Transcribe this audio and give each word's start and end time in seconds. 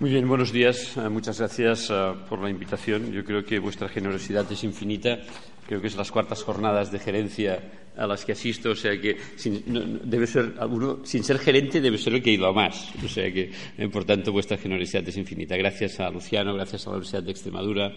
Muy 0.00 0.10
bien, 0.10 0.26
buenos 0.26 0.50
días. 0.50 0.96
Uh, 0.96 1.08
muchas 1.08 1.38
gracias 1.38 1.88
uh, 1.88 2.16
por 2.28 2.42
la 2.42 2.50
invitación. 2.50 3.12
Yo 3.12 3.24
creo 3.24 3.44
que 3.44 3.60
vuestra 3.60 3.88
generosidad 3.88 4.50
es 4.50 4.64
infinita. 4.64 5.20
Creo 5.68 5.80
que 5.80 5.86
es 5.86 5.94
las 5.94 6.10
cuartas 6.10 6.42
jornadas 6.42 6.90
de 6.90 6.98
gerencia 6.98 7.62
a 7.96 8.04
las 8.04 8.24
que 8.24 8.32
asisto, 8.32 8.70
o 8.70 8.74
sea 8.74 9.00
que 9.00 9.16
sin, 9.36 9.62
debe 10.02 10.26
ser 10.26 10.54
uno, 10.68 10.98
sin 11.04 11.22
ser 11.22 11.38
gerente 11.38 11.80
debe 11.80 11.96
ser 11.96 12.14
el 12.14 12.22
que 12.24 12.30
ha 12.30 12.32
ido 12.32 12.46
a 12.48 12.52
más. 12.52 12.92
O 13.04 13.08
sea 13.08 13.32
que, 13.32 13.52
eh, 13.78 13.88
por 13.88 14.04
tanto, 14.04 14.32
vuestra 14.32 14.56
generosidad 14.56 15.08
es 15.08 15.16
infinita. 15.16 15.56
Gracias 15.56 16.00
a 16.00 16.10
Luciano, 16.10 16.54
gracias 16.54 16.88
a 16.88 16.90
la 16.90 16.96
Universidad 16.96 17.22
de 17.22 17.30
Extremadura, 17.30 17.92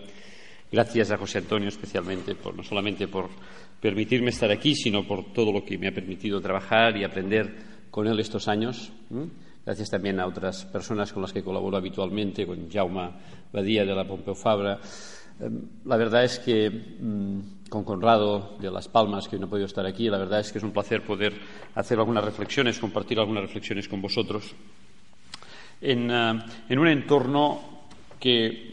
gracias 0.71 1.09
a 1.09 1.17
José 1.17 1.39
Antonio 1.39 1.67
especialmente, 1.67 2.35
por, 2.35 2.55
no 2.55 2.61
solamente 2.61 3.07
por 3.07 3.27
permitirme 3.81 4.29
estar 4.29 4.51
aquí, 4.51 4.75
sino 4.75 5.07
por 5.07 5.33
todo 5.33 5.51
lo 5.51 5.65
que 5.65 5.79
me 5.79 5.87
ha 5.87 5.91
permitido 5.91 6.39
trabajar 6.41 6.95
y 6.95 7.03
aprender 7.03 7.55
con 7.89 8.05
él 8.05 8.19
estos 8.19 8.47
años. 8.47 8.93
Gracias 9.67 9.89
también 9.89 10.17
a 10.21 10.25
otras 10.25 10.63
personas 10.63 11.11
con 11.11 11.21
las 11.21 11.33
que 11.33 11.43
colaboro 11.43 11.75
habitualmente, 11.75 12.47
con 12.47 12.71
Jaume 12.71 13.09
Badía 13.51 13.83
de 13.83 13.93
la 13.93 14.07
Pompeu 14.07 14.33
Fabra. 14.33 14.79
La 15.83 15.97
verdad 15.97 16.23
es 16.23 16.39
que 16.39 16.69
mm, 16.69 17.67
con 17.67 17.83
Conrado 17.83 18.55
de 18.61 18.71
Las 18.71 18.87
Palmas, 18.87 19.27
que 19.27 19.35
hoy 19.35 19.41
no 19.41 19.47
ha 19.47 19.49
podido 19.49 19.65
estar 19.65 19.85
aquí, 19.85 20.09
la 20.09 20.19
verdad 20.19 20.39
es 20.39 20.53
que 20.53 20.59
es 20.59 20.63
un 20.63 20.71
placer 20.71 21.03
poder 21.03 21.33
hacer 21.75 21.99
algunas 21.99 22.23
reflexiones, 22.23 22.79
compartir 22.79 23.19
algunas 23.19 23.43
reflexiones 23.43 23.89
con 23.89 24.01
vosotros 24.01 24.55
en, 25.81 26.11
uh, 26.11 26.39
en 26.69 26.79
un 26.79 26.87
entorno 26.87 27.59
que, 28.21 28.71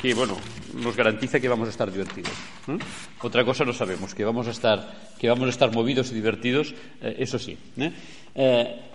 que, 0.00 0.14
bueno, 0.14 0.38
nos 0.72 0.96
garantiza 0.96 1.38
que 1.38 1.50
vamos 1.50 1.66
a 1.66 1.70
estar 1.70 1.92
divertidos. 1.92 2.32
¿eh? 2.68 2.78
Otra 3.20 3.44
cosa 3.44 3.66
no 3.66 3.74
sabemos, 3.74 4.14
que 4.14 4.24
vamos 4.24 4.48
a 4.48 4.52
estar, 4.52 4.90
que 5.18 5.28
vamos 5.28 5.48
a 5.48 5.50
estar 5.50 5.70
movidos 5.70 6.10
y 6.12 6.14
divertidos, 6.14 6.74
eh, 7.02 7.16
eso 7.18 7.38
sí. 7.38 7.58
¿eh? 7.76 8.90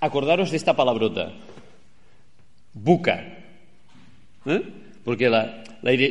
Acordaros 0.00 0.50
de 0.50 0.58
esta 0.58 0.76
palabrota, 0.76 1.32
buca, 2.74 3.24
¿eh? 4.44 4.62
porque 5.04 5.26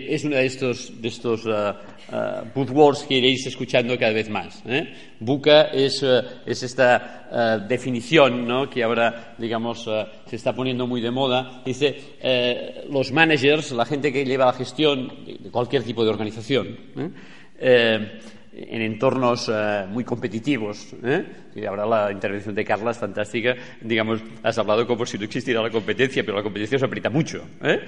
es 0.10 0.24
una 0.24 0.38
de 0.38 0.46
estos, 0.46 1.02
de 1.02 1.08
estos 1.08 1.46
uh, 1.46 1.50
uh, 1.50 2.46
buzzwords 2.56 3.04
que 3.04 3.18
iréis 3.18 3.46
escuchando 3.46 3.98
cada 3.98 4.14
vez 4.14 4.30
más. 4.30 4.64
¿eh? 4.66 4.94
Buca 5.20 5.64
es, 5.64 6.02
uh, 6.02 6.24
es 6.46 6.64
esta 6.64 7.60
definición 7.68 8.48
¿no? 8.48 8.70
que 8.70 8.84
ahora, 8.84 9.36
digamos, 9.38 9.90
se 10.26 10.36
está 10.36 10.54
poniendo 10.54 10.88
muy 10.88 11.02
de 11.02 11.12
moda. 11.12 11.62
Dice, 11.66 12.86
los 12.90 13.12
managers, 13.12 13.72
la 13.72 13.86
gente 13.86 14.14
que 14.14 14.24
lleva 14.24 14.46
la 14.46 14.54
gestión 14.54 15.26
de 15.26 15.52
cualquier 15.52 15.84
tipo 15.84 16.06
de 16.06 16.10
organización, 16.10 16.78
¿eh? 17.60 18.20
En 18.56 18.82
entornos 18.82 19.50
uh, 19.50 19.88
muy 19.90 20.04
competitivos. 20.06 20.96
¿eh? 21.04 21.26
Y 21.56 21.66
ahora 21.66 21.86
la 21.86 22.12
intervención 22.12 22.56
de 22.56 22.64
Carla 22.64 22.92
es 22.92 22.98
fantástica. 22.98 23.54
Digamos, 23.82 24.22
has 24.44 24.58
hablado 24.58 24.88
como 24.88 25.06
si 25.06 25.18
no 25.18 25.26
existiera 25.26 25.62
la 25.62 25.70
competencia, 25.70 26.24
pero 26.24 26.38
la 26.38 26.44
competencia 26.44 26.80
se 26.80 26.86
aprieta 26.86 27.10
mucho. 27.10 27.44
¿eh? 27.62 27.82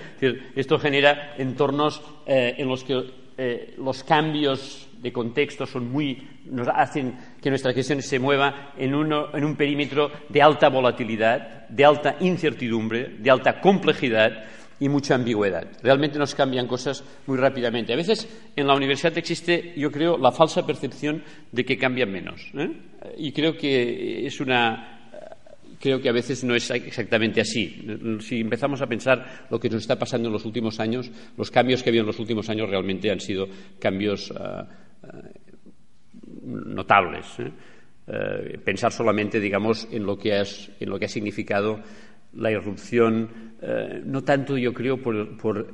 Esto 0.56 0.78
genera 0.78 1.36
entornos 1.38 2.02
eh, 2.26 2.56
en 2.58 2.68
los 2.68 2.84
que 2.84 3.02
eh, 3.38 3.76
los 3.78 4.04
cambios 4.04 4.90
de 5.02 5.14
contexto 5.14 5.66
son 5.66 5.92
muy, 5.92 6.28
nos 6.46 6.68
hacen 6.68 7.16
que 7.42 7.50
nuestra 7.50 7.72
gestión 7.72 8.02
se 8.02 8.20
mueva 8.20 8.74
en, 8.78 8.96
uno, 8.96 9.28
en 9.34 9.46
un 9.46 9.56
perímetro 9.56 10.12
de 10.28 10.42
alta 10.42 10.70
volatilidad, 10.70 11.68
de 11.70 11.86
alta 11.86 12.16
incertidumbre, 12.20 13.16
de 13.20 13.30
alta 13.30 13.62
complejidad 13.62 14.44
y 14.80 14.90
mucha 14.90 15.16
ambigüedad. 15.16 15.68
Realmente 15.82 16.20
nos 16.20 16.36
cambian 16.36 16.68
cosas 16.68 17.04
muy 17.26 17.38
rápidamente. 17.38 17.94
A 17.94 17.96
veces 17.96 18.28
en 18.56 18.68
la 18.68 18.76
universidad 18.76 19.18
existe, 19.18 19.74
yo 19.76 19.92
creo, 19.92 20.18
la 20.18 20.32
falsa 20.32 20.66
percepción 20.66 21.24
de 21.52 21.66
que 21.66 21.78
cambian 21.78 22.12
menos. 22.12 22.42
¿eh? 22.54 22.72
Y 23.18 23.32
creo 23.32 23.58
que 23.58 24.26
es 24.26 24.40
una. 24.40 24.94
Creo 25.80 26.02
que 26.02 26.10
a 26.10 26.14
veces 26.14 26.44
no 26.44 26.56
es 26.56 26.72
exactamente 26.72 27.40
así. 27.40 27.86
Si 28.22 28.40
empezamos 28.40 28.82
a 28.82 28.88
pensar 28.88 29.46
lo 29.52 29.60
que 29.60 29.70
nos 29.70 29.82
está 29.82 29.96
pasando 29.98 30.28
en 30.28 30.34
los 30.34 30.44
últimos 30.44 30.80
años, 30.80 31.12
los 31.38 31.52
cambios 31.52 31.84
que 31.84 31.90
ha 31.90 31.92
habido 31.92 32.02
en 32.02 32.08
los 32.08 32.20
últimos 32.20 32.50
años 32.50 32.68
realmente 32.68 33.12
han 33.12 33.20
sido 33.20 33.48
cambios 33.80 34.32
uh, 34.32 34.64
uh, 35.06 35.14
notables. 36.44 37.28
¿eh? 37.38 37.52
Uh, 38.08 38.60
pensar 38.64 38.92
solamente, 38.92 39.40
digamos, 39.40 39.88
en 39.92 40.04
lo 40.04 40.18
que, 40.18 40.34
has, 40.34 40.72
en 40.80 40.90
lo 40.90 40.98
que 40.98 41.06
ha 41.06 41.10
significado 41.10 41.80
la 42.34 42.52
irrupción, 42.52 43.30
eh, 43.62 44.02
no 44.06 44.24
tanto 44.24 44.58
yo 44.58 44.74
creo 44.74 45.02
por, 45.02 45.38
por, 45.38 45.74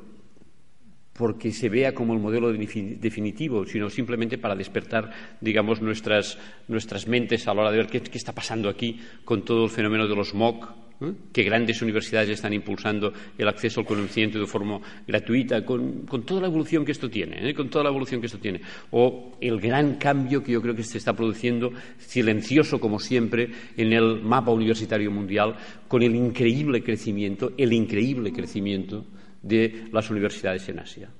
porque 1.12 1.52
se 1.52 1.68
vea 1.68 1.94
como 1.94 2.12
el 2.12 2.20
modelo 2.20 2.52
definitivo, 2.52 3.64
sino 3.66 3.88
simplemente 3.88 4.38
para 4.38 4.56
despertar, 4.56 5.10
digamos, 5.40 5.80
nuestras, 5.80 6.38
nuestras 6.68 7.06
mentes 7.06 7.46
a 7.46 7.54
la 7.54 7.62
hora 7.62 7.70
de 7.70 7.78
ver 7.78 7.86
qué, 7.86 8.00
qué 8.00 8.18
está 8.18 8.32
pasando 8.32 8.68
aquí 8.68 9.00
con 9.24 9.44
todo 9.44 9.64
el 9.64 9.70
fenómeno 9.70 10.08
de 10.08 10.16
los 10.16 10.34
MOOC, 10.34 10.68
¿eh? 11.00 11.12
que 11.32 11.42
grandes 11.42 11.80
universidades 11.82 12.30
están 12.30 12.52
impulsando 12.52 13.12
el 13.36 13.48
acceso 13.48 13.80
al 13.80 13.86
conocimiento 13.86 14.38
de 14.38 14.46
forma 14.46 14.80
gratuita, 15.06 15.64
con, 15.64 16.06
toda 16.24 16.42
la 16.42 16.46
evolución 16.46 16.84
que 16.84 16.92
esto 16.92 17.10
tiene, 17.10 17.48
¿eh? 17.48 17.54
con 17.54 17.68
toda 17.68 17.84
la 17.84 17.90
evolución 17.90 18.20
que 18.20 18.26
esto 18.26 18.38
tiene. 18.38 18.60
O 18.90 19.36
el 19.40 19.60
gran 19.60 19.96
cambio 19.96 20.42
que 20.42 20.52
yo 20.52 20.62
creo 20.62 20.74
que 20.74 20.82
se 20.82 20.98
está 20.98 21.14
produciendo, 21.14 21.72
silencioso 21.98 22.80
como 22.80 22.98
siempre, 22.98 23.50
en 23.76 23.92
el 23.92 24.22
mapa 24.22 24.50
universitario 24.50 25.10
mundial, 25.10 25.56
con 25.88 26.02
el 26.02 26.14
increíble 26.14 26.82
crecimiento, 26.82 27.52
el 27.56 27.72
increíble 27.72 28.32
crecimiento 28.32 29.04
de 29.42 29.88
las 29.92 30.10
universidades 30.10 30.68
en 30.68 30.78
Asia, 30.78 31.10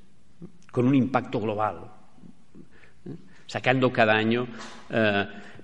con 0.70 0.86
un 0.86 0.94
impacto 0.94 1.41
global, 1.41 1.92
¿eh? 3.06 3.14
sacando 3.46 3.92
cada 3.92 4.14
año. 4.14 4.46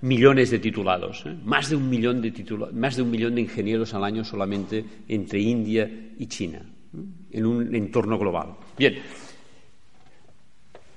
Millones 0.03 0.51
de 0.51 0.59
titulados, 0.59 1.25
¿eh? 1.27 1.37
más, 1.45 1.71
de 1.71 1.77
un 1.77 1.89
millón 1.89 2.23
de 2.23 2.31
titula 2.31 2.69
más 2.73 2.97
de 2.97 3.03
un 3.03 3.11
millón 3.11 3.35
de 3.35 3.43
ingenieros 3.43 3.93
al 3.95 4.05
año 4.05 4.25
solamente 4.25 4.85
entre 5.09 5.41
India 5.41 5.91
y 6.19 6.27
China, 6.27 6.59
¿eh? 6.59 6.99
en 7.33 7.47
un 7.47 7.75
entorno 7.75 8.19
global. 8.19 8.55
Bien, 8.79 8.99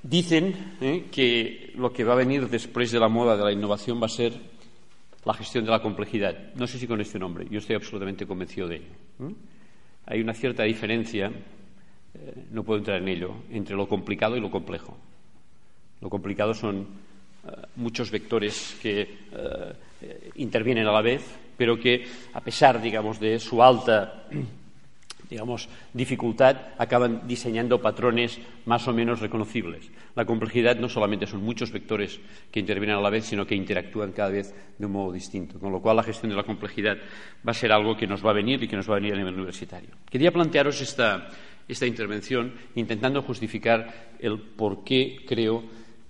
dicen 0.01 0.75
¿eh? 0.79 1.05
que 1.11 1.73
lo 1.75 1.91
que 1.91 2.03
va 2.03 2.13
a 2.13 2.17
venir 2.17 2.49
después 2.49 2.91
de 2.91 2.99
la 2.99 3.09
moda 3.09 3.35
de 3.35 3.43
la 3.43 3.51
innovación 3.51 4.01
va 4.01 4.05
a 4.05 4.09
ser 4.09 4.33
la 5.25 5.33
gestión 5.33 5.65
de 5.65 5.71
la 5.71 5.81
complejidad. 5.81 6.53
No 6.55 6.67
sé 6.67 6.79
si 6.79 6.87
con 6.87 7.01
este 7.01 7.19
nombre, 7.19 7.47
yo 7.49 7.59
estoy 7.59 7.75
absolutamente 7.75 8.25
convencido 8.25 8.67
de 8.67 8.77
ello. 8.77 9.33
Hay 10.05 10.19
una 10.19 10.33
cierta 10.33 10.63
diferencia, 10.63 11.31
no 12.51 12.63
puedo 12.63 12.79
entrar 12.79 13.01
en 13.01 13.07
ello, 13.07 13.33
entre 13.49 13.77
lo 13.77 13.87
complicado 13.87 14.35
y 14.35 14.41
lo 14.41 14.51
complejo. 14.51 14.97
Lo 16.01 16.09
complicado 16.09 16.53
son 16.53 16.87
muchos 17.75 18.11
vectores 18.11 18.77
que 18.81 19.17
uh, 19.31 19.73
intervienen 20.35 20.87
a 20.87 20.91
la 20.91 21.01
vez, 21.01 21.23
pero 21.57 21.79
que, 21.79 22.05
a 22.33 22.41
pesar, 22.41 22.81
digamos, 22.81 23.19
de 23.19 23.39
su 23.39 23.61
alta 23.61 24.27
digamos, 25.29 25.67
dificultad, 25.93 26.57
acaban 26.77 27.27
diseñando 27.27 27.81
patrones 27.81 28.39
más 28.65 28.87
o 28.87 28.93
menos 28.93 29.19
reconocibles. 29.19 29.89
La 30.15 30.25
complejidad 30.25 30.77
no 30.77 30.87
solamente 30.87 31.25
son 31.25 31.43
muchos 31.43 31.71
vectores 31.71 32.19
que 32.51 32.59
intervienen 32.59 32.97
a 32.97 33.01
la 33.01 33.09
vez, 33.09 33.25
sino 33.25 33.47
que 33.47 33.55
interactúan 33.55 34.11
cada 34.11 34.29
vez 34.29 34.53
de 34.77 34.85
un 34.85 34.91
modo 34.91 35.11
distinto. 35.11 35.59
Con 35.59 35.71
lo 35.71 35.81
cual, 35.81 35.97
la 35.97 36.03
gestión 36.03 36.29
de 36.29 36.35
la 36.35 36.43
complejidad 36.43 36.97
va 37.45 37.51
a 37.51 37.55
ser 37.55 37.71
algo 37.71 37.97
que 37.97 38.05
nos 38.05 38.23
va 38.23 38.29
a 38.29 38.33
venir 38.33 38.61
y 38.61 38.67
que 38.67 38.75
nos 38.75 38.87
va 38.87 38.93
a 38.93 38.99
venir 38.99 39.13
a 39.13 39.17
nivel 39.17 39.33
universitario. 39.33 39.89
Quería 40.07 40.31
plantearos 40.31 40.79
esta, 40.81 41.29
esta 41.67 41.87
intervención 41.87 42.53
intentando 42.75 43.23
justificar 43.23 44.13
el 44.19 44.39
por 44.39 44.83
qué 44.83 45.25
creo 45.27 45.63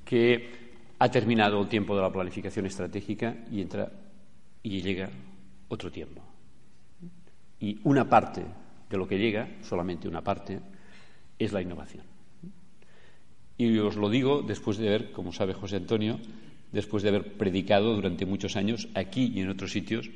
que 0.04 0.63
ha 1.04 1.12
terminado 1.12 1.62
el 1.62 1.68
tiempo 1.68 1.98
de 1.98 2.02
la 2.02 2.14
planificación 2.14 2.66
estratégica 2.66 3.36
y 3.52 3.60
entra 3.60 3.92
y 4.64 4.82
llega 4.82 5.10
otro 5.68 5.92
tiempo. 5.92 6.22
Y 7.60 7.78
una 7.84 8.08
parte 8.08 8.42
de 8.90 8.98
lo 8.98 9.06
que 9.06 9.18
llega, 9.18 9.50
solamente 9.64 10.08
una 10.08 10.22
parte, 10.22 10.62
es 11.38 11.52
la 11.52 11.62
innovación. 11.62 12.06
Y 13.58 13.78
os 13.80 13.98
lo 13.98 14.10
digo 14.10 14.44
después 14.44 14.78
de 14.78 14.88
ver, 14.88 15.12
como 15.12 15.34
sabe 15.34 15.54
José 15.54 15.76
Antonio, 15.76 16.22
después 16.72 17.04
de 17.04 17.10
haber 17.10 17.34
predicado 17.34 17.94
durante 17.94 18.26
muchos 18.26 18.56
años 18.56 18.88
aquí 18.96 19.30
y 19.36 19.42
en 19.42 19.50
otros 19.50 19.74
sitios 19.74 20.10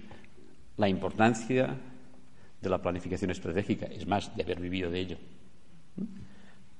la 0.77 0.87
importancia 0.87 1.75
de 2.61 2.69
la 2.69 2.81
planificación 2.81 3.31
estratégica, 3.31 3.87
es 3.87 4.07
más, 4.07 4.33
de 4.37 4.43
haber 4.43 4.61
vivido 4.61 4.89
de 4.89 4.99
ello. 5.01 5.17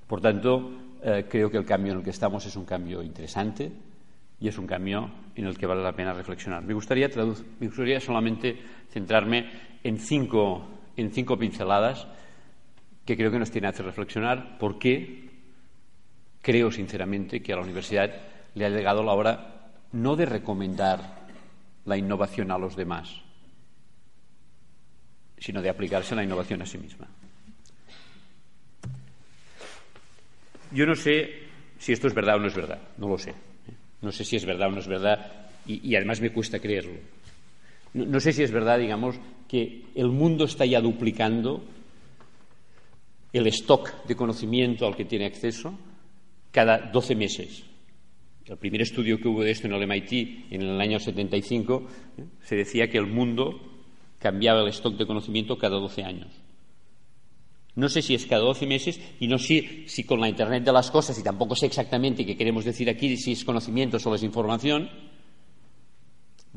Por 0.08 0.22
tanto, 0.22 0.72
eh, 1.04 1.26
creo 1.30 1.52
que 1.52 1.58
el 1.58 1.66
cambio 1.66 1.92
en 1.92 1.98
el 2.00 2.04
que 2.06 2.12
estamos 2.12 2.46
es 2.46 2.56
un 2.56 2.64
cambio 2.64 3.04
interesante, 3.04 3.70
y 4.40 4.48
es 4.48 4.58
un 4.58 4.68
cambio 4.68 5.10
en 5.36 5.46
el 5.46 5.58
que 5.58 5.66
vale 5.66 5.84
la 5.84 5.94
pena 5.94 6.14
reflexionar. 6.14 6.64
Me 6.64 6.74
gustaría, 6.74 7.10
me 7.60 7.68
gustaría 7.68 8.00
solamente 8.00 8.58
centrarme 8.90 9.50
en 9.84 9.98
cinco, 9.98 10.68
en 10.96 11.12
cinco 11.12 11.38
pinceladas 11.38 12.08
que 13.06 13.16
creo 13.16 13.32
que 13.32 13.40
nos 13.40 13.52
tienen 13.52 13.70
que 13.70 13.76
hacer 13.76 13.86
reflexionar 13.86 14.58
por 14.58 14.78
qué 14.78 15.30
creo 16.42 16.72
sinceramente 16.72 17.42
que 17.42 17.54
a 17.54 17.56
la 17.56 17.64
universidad 17.64 18.12
le 18.54 18.66
ha 18.66 18.70
llegado 18.70 19.04
la 19.04 19.14
hora 19.14 19.72
no 19.94 20.16
de 20.16 20.26
recomendar 20.26 21.28
la 21.86 21.98
innovación 21.98 22.52
a 22.52 22.58
los 22.58 22.76
demás, 22.76 23.22
sino 25.38 25.62
de 25.62 25.70
aplicarse 25.70 26.16
la 26.16 26.24
innovación 26.24 26.62
a 26.62 26.66
sí 26.66 26.78
misma. 26.78 27.08
Yo 30.72 30.86
no 30.86 30.96
sé 30.96 31.48
si 31.80 31.94
esto 31.94 32.08
es 32.08 32.14
verdad 32.14 32.36
o 32.36 32.40
no 32.40 32.48
es 32.48 32.56
verdad, 32.56 32.80
no 32.98 33.08
lo 33.08 33.18
sé. 33.18 33.47
No 34.02 34.12
sé 34.12 34.24
si 34.24 34.36
es 34.36 34.46
verdad 34.46 34.70
o 34.70 34.72
no 34.72 34.80
es 34.80 34.88
verdad 34.88 35.48
y, 35.66 35.96
además 35.96 36.22
me 36.22 36.32
cuesta 36.32 36.60
creerlo. 36.60 37.00
No, 37.94 38.06
no, 38.06 38.20
sé 38.20 38.32
si 38.32 38.44
es 38.44 38.52
verdad, 38.52 38.80
digamos, 38.80 39.16
que 39.48 39.84
el 39.96 40.10
mundo 40.10 40.46
está 40.46 40.66
ya 40.66 40.80
duplicando 40.80 41.64
el 43.34 43.48
stock 43.48 44.06
de 44.06 44.16
conocimiento 44.16 44.88
al 44.88 44.96
que 44.96 45.06
tiene 45.06 45.26
acceso 45.26 45.78
cada 46.52 46.90
12 46.92 47.16
meses. 47.16 47.64
El 48.46 48.58
primer 48.58 48.82
estudio 48.82 49.20
que 49.20 49.28
hubo 49.28 49.44
de 49.44 49.52
esto 49.52 49.68
en 49.68 49.74
el 49.74 49.86
MIT 49.86 50.52
en 50.52 50.62
el 50.62 50.80
año 50.80 51.00
75 51.00 51.88
¿eh? 52.18 52.24
se 52.42 52.56
decía 52.56 52.90
que 52.90 52.98
el 52.98 53.08
mundo 53.08 53.60
cambiaba 54.20 54.62
el 54.62 54.70
stock 54.70 54.96
de 54.96 55.06
conocimiento 55.06 55.58
cada 55.58 55.78
12 55.78 56.04
años. 56.04 56.30
No 57.78 57.90
sé 57.90 58.02
si 58.02 58.16
es 58.16 58.26
cada 58.26 58.42
12 58.42 58.66
meses 58.66 59.00
y 59.20 59.28
no 59.28 59.38
sé 59.38 59.84
si 59.86 60.04
con 60.04 60.20
la 60.20 60.28
Internet 60.28 60.64
de 60.64 60.74
las 60.74 60.90
cosas, 60.90 61.18
y 61.20 61.24
tampoco 61.24 61.56
sé 61.56 61.68
exactamente 61.68 62.26
qué 62.26 62.36
queremos 62.36 62.66
decir 62.66 62.90
aquí, 62.90 63.16
si 63.18 63.34
es 63.34 63.46
conocimiento 63.46 63.98
o 64.04 64.16
es 64.16 64.24
información, 64.24 64.90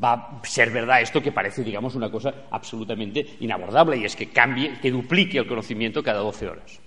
va 0.02 0.14
a 0.14 0.40
ser 0.44 0.70
verdad 0.70 1.02
esto 1.02 1.20
que 1.20 1.30
parece, 1.30 1.62
digamos, 1.62 1.94
una 1.94 2.10
cosa 2.10 2.46
absolutamente 2.50 3.36
inabordable, 3.40 3.98
y 3.98 4.04
es 4.04 4.16
que 4.16 4.30
cambie, 4.30 4.80
que 4.80 4.90
duplique 4.90 5.36
el 5.36 5.46
conocimiento 5.46 6.02
cada 6.02 6.20
12 6.20 6.48
horas. 6.48 6.80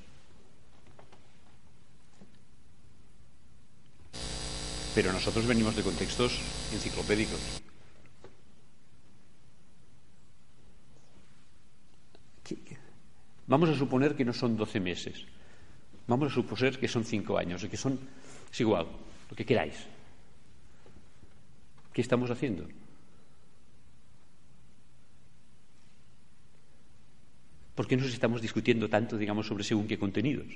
Pero 4.95 5.13
nosotros 5.13 5.45
venimos 5.45 5.75
de 5.75 5.83
contextos 5.83 6.41
enciclopédicos. 6.73 7.61
Vamos 13.53 13.69
a 13.69 13.77
suponer 13.77 14.15
que 14.15 14.25
no 14.25 14.33
son 14.33 14.57
12 14.57 14.79
meses. 14.79 15.29
Vamos 16.07 16.31
a 16.31 16.33
suponer 16.33 16.79
que 16.79 16.87
son 16.87 17.05
5 17.05 17.37
años, 17.37 17.61
que 17.69 17.77
son. 17.77 17.99
Es 18.51 18.59
igual, 18.59 18.87
lo 19.29 19.35
que 19.35 19.45
queráis. 19.45 19.77
¿Qué 21.93 22.01
estamos 22.01 22.31
haciendo? 22.31 22.65
¿Por 27.75 27.85
qué 27.85 27.95
nos 27.95 28.07
estamos 28.07 28.41
discutiendo 28.41 28.89
tanto, 28.89 29.19
digamos, 29.19 29.45
sobre 29.45 29.63
según 29.63 29.85
qué 29.85 29.99
contenidos? 29.99 30.47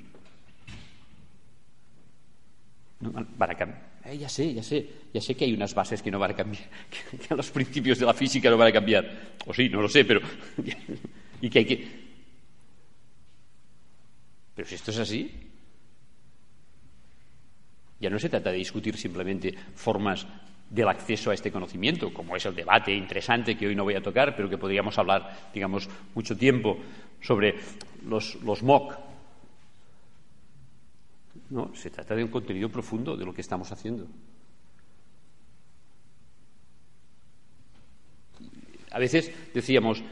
No, 2.98 3.12
van 3.12 3.50
a 3.52 3.54
cambiar. 3.54 3.90
Eh, 4.06 4.18
ya 4.18 4.28
sé, 4.28 4.52
ya 4.52 4.64
sé, 4.64 4.90
ya 5.14 5.20
sé 5.20 5.36
que 5.36 5.44
hay 5.44 5.54
unas 5.54 5.72
bases 5.72 6.02
que 6.02 6.10
no 6.10 6.18
van 6.18 6.32
a 6.32 6.34
cambiar, 6.34 6.66
que 7.28 7.32
los 7.36 7.48
principios 7.52 8.00
de 8.00 8.06
la 8.06 8.14
física 8.14 8.50
no 8.50 8.56
van 8.56 8.70
a 8.70 8.72
cambiar. 8.72 9.36
O 9.46 9.54
sí, 9.54 9.68
no 9.68 9.82
lo 9.82 9.88
sé, 9.88 10.04
pero. 10.04 10.20
y 11.40 11.48
que 11.48 11.58
hay 11.60 11.64
que. 11.64 12.07
Pero 14.58 14.68
si 14.68 14.74
esto 14.74 14.90
es 14.90 14.98
así, 14.98 15.30
ya 18.00 18.10
no 18.10 18.18
se 18.18 18.28
trata 18.28 18.50
de 18.50 18.56
discutir 18.56 18.96
simplemente 18.96 19.54
formas 19.76 20.26
del 20.68 20.88
acceso 20.88 21.30
a 21.30 21.34
este 21.34 21.52
conocimiento, 21.52 22.12
como 22.12 22.34
es 22.34 22.44
el 22.44 22.56
debate 22.56 22.92
interesante 22.92 23.56
que 23.56 23.68
hoy 23.68 23.76
no 23.76 23.84
voy 23.84 23.94
a 23.94 24.02
tocar, 24.02 24.34
pero 24.34 24.50
que 24.50 24.58
podríamos 24.58 24.98
hablar, 24.98 25.52
digamos, 25.54 25.88
mucho 26.12 26.36
tiempo 26.36 26.76
sobre 27.20 27.54
los, 28.04 28.34
los 28.42 28.64
MOOC. 28.64 28.98
No, 31.50 31.72
se 31.76 31.90
trata 31.90 32.16
de 32.16 32.24
un 32.24 32.30
contenido 32.30 32.68
profundo 32.68 33.16
de 33.16 33.24
lo 33.24 33.32
que 33.32 33.42
estamos 33.42 33.70
haciendo. 33.70 34.08
A 38.90 38.98
veces 38.98 39.30
decíamos, 39.54 40.02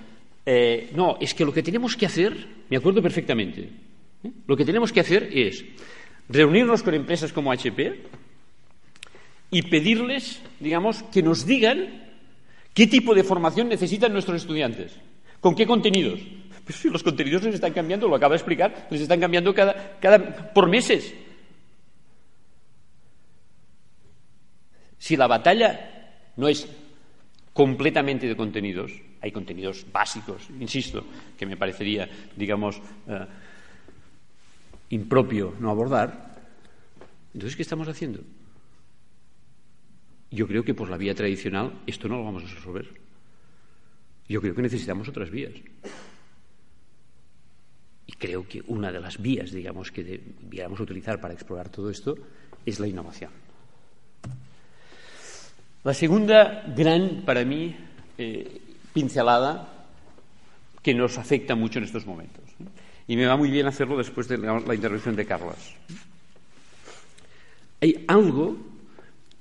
eh, 0.46 0.92
no, 0.94 1.16
es 1.20 1.34
que 1.34 1.44
lo 1.44 1.52
que 1.52 1.64
tenemos 1.64 1.96
que 1.96 2.06
hacer, 2.06 2.46
me 2.70 2.76
acuerdo 2.76 3.02
perfectamente, 3.02 3.95
lo 4.46 4.56
que 4.56 4.64
tenemos 4.64 4.92
que 4.92 5.00
hacer 5.00 5.30
es 5.32 5.64
reunirnos 6.28 6.82
con 6.82 6.94
empresas 6.94 7.32
como 7.32 7.52
HP 7.52 8.02
y 9.50 9.62
pedirles, 9.62 10.42
digamos, 10.60 11.02
que 11.04 11.22
nos 11.22 11.46
digan 11.46 12.04
qué 12.74 12.86
tipo 12.86 13.14
de 13.14 13.24
formación 13.24 13.68
necesitan 13.68 14.12
nuestros 14.12 14.42
estudiantes, 14.42 14.92
con 15.40 15.54
qué 15.54 15.66
contenidos. 15.66 16.20
Pues 16.64 16.78
si 16.78 16.90
los 16.90 17.02
contenidos 17.02 17.44
les 17.44 17.54
están 17.54 17.72
cambiando, 17.72 18.08
lo 18.08 18.16
acaba 18.16 18.32
de 18.32 18.38
explicar, 18.38 18.88
les 18.90 19.00
están 19.00 19.20
cambiando 19.20 19.54
cada, 19.54 19.98
cada 20.00 20.52
por 20.52 20.68
meses. 20.68 21.14
Si 24.98 25.16
la 25.16 25.28
batalla 25.28 26.32
no 26.36 26.48
es 26.48 26.68
completamente 27.52 28.26
de 28.26 28.36
contenidos, 28.36 28.92
hay 29.20 29.30
contenidos 29.30 29.86
básicos, 29.92 30.48
insisto, 30.60 31.04
que 31.38 31.46
me 31.46 31.56
parecería, 31.56 32.08
digamos, 32.36 32.80
eh, 33.08 33.26
impropio 34.90 35.54
no 35.60 35.70
abordar, 35.70 36.26
entonces, 37.36 37.54
¿qué 37.54 37.62
estamos 37.62 37.86
haciendo? 37.86 38.20
Yo 40.30 40.48
creo 40.48 40.64
que 40.64 40.72
por 40.72 40.88
la 40.88 40.96
vía 40.96 41.14
tradicional 41.14 41.82
esto 41.86 42.08
no 42.08 42.16
lo 42.16 42.24
vamos 42.24 42.44
a 42.44 42.54
resolver. 42.54 42.88
Yo 44.26 44.40
creo 44.40 44.54
que 44.54 44.62
necesitamos 44.62 45.06
otras 45.06 45.28
vías. 45.28 45.52
Y 48.06 48.12
creo 48.14 48.48
que 48.48 48.64
una 48.68 48.90
de 48.90 49.00
las 49.00 49.20
vías, 49.20 49.50
digamos, 49.50 49.92
que 49.92 50.02
debiéramos 50.02 50.80
utilizar 50.80 51.20
para 51.20 51.34
explorar 51.34 51.68
todo 51.68 51.90
esto 51.90 52.16
es 52.64 52.80
la 52.80 52.86
innovación. 52.86 53.32
La 55.84 55.92
segunda 55.92 56.64
gran, 56.74 57.22
para 57.26 57.44
mí, 57.44 57.76
eh, 58.16 58.62
pincelada 58.94 59.88
que 60.82 60.94
nos 60.94 61.18
afecta 61.18 61.54
mucho 61.54 61.80
en 61.80 61.84
estos 61.84 62.06
momentos. 62.06 62.44
Y 63.08 63.16
me 63.16 63.26
va 63.26 63.36
muy 63.36 63.50
bien 63.50 63.66
hacerlo 63.66 63.96
después 63.96 64.28
de 64.28 64.38
la, 64.38 64.74
intervención 64.74 65.14
de 65.14 65.26
Carlos. 65.26 65.56
Hay 67.80 68.04
algo 68.08 68.56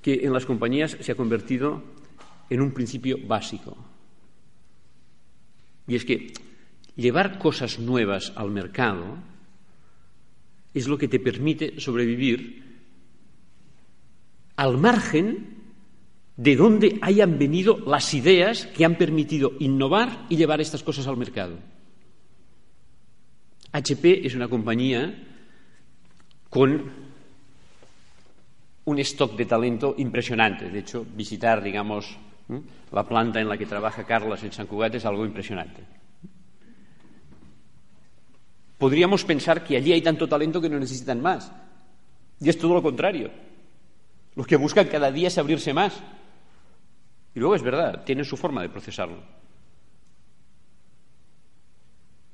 que 0.02 0.26
en 0.26 0.34
las 0.34 0.46
compañías 0.46 0.98
se 1.00 1.12
ha 1.12 1.16
convertido 1.16 1.84
en 2.50 2.62
un 2.62 2.72
principio 2.72 3.18
básico. 3.26 3.76
Y 5.88 5.96
es 5.96 6.06
que 6.06 6.34
llevar 6.96 7.40
cosas 7.40 7.80
nuevas 7.80 8.34
al 8.36 8.52
mercado 8.52 9.18
es 10.74 10.88
lo 10.88 10.98
que 10.98 11.08
te 11.08 11.20
permite 11.20 11.80
sobrevivir 11.80 12.64
al 14.58 14.78
margen 14.78 15.56
de 16.38 16.56
donde 16.56 17.00
hayan 17.02 17.40
venido 17.40 17.78
las 17.80 18.14
ideas 18.14 18.66
que 18.68 18.86
han 18.86 18.98
permitido 18.98 19.54
innovar 19.60 20.26
y 20.30 20.36
llevar 20.36 20.62
estas 20.62 20.84
cosas 20.84 21.08
al 21.08 21.18
mercado. 21.18 21.58
HP 23.75 24.25
es 24.25 24.33
una 24.36 24.48
compañía 24.48 25.13
con 26.50 26.92
un 28.86 29.00
stock 29.00 29.36
de 29.36 29.45
talento 29.45 29.95
impresionante. 29.98 30.69
De 30.69 30.80
hecho, 30.80 31.06
visitar, 31.13 31.62
digamos, 31.62 32.18
la 32.94 33.04
planta 33.06 33.42
en 33.42 33.50
la 33.50 33.57
que 33.57 33.66
trabaja 33.66 34.06
Carlos 34.06 34.42
en 34.44 34.54
San 34.54 34.68
Cugat 34.68 34.95
es 34.95 35.04
algo 35.04 35.25
impresionante. 35.25 35.83
Podríamos 38.77 39.25
pensar 39.25 39.65
que 39.65 39.75
allí 39.75 39.91
hay 39.91 40.01
tanto 40.01 40.29
talento 40.29 40.62
que 40.62 40.70
no 40.70 40.79
necesitan 40.79 41.22
más. 41.22 41.51
Y 42.39 42.48
es 42.48 42.58
todo 42.58 42.75
lo 42.75 42.82
contrario. 42.82 43.29
Lo 44.36 44.46
que 44.46 44.55
buscan 44.55 44.88
cada 44.88 45.12
día 45.12 45.27
es 45.27 45.38
abrirse 45.38 45.74
más. 45.74 46.01
Y 47.34 47.39
luego 47.39 47.55
es 47.55 47.62
verdad, 47.62 48.05
tienen 48.05 48.24
su 48.24 48.38
forma 48.38 48.62
de 48.62 48.70
procesarlo. 48.70 49.45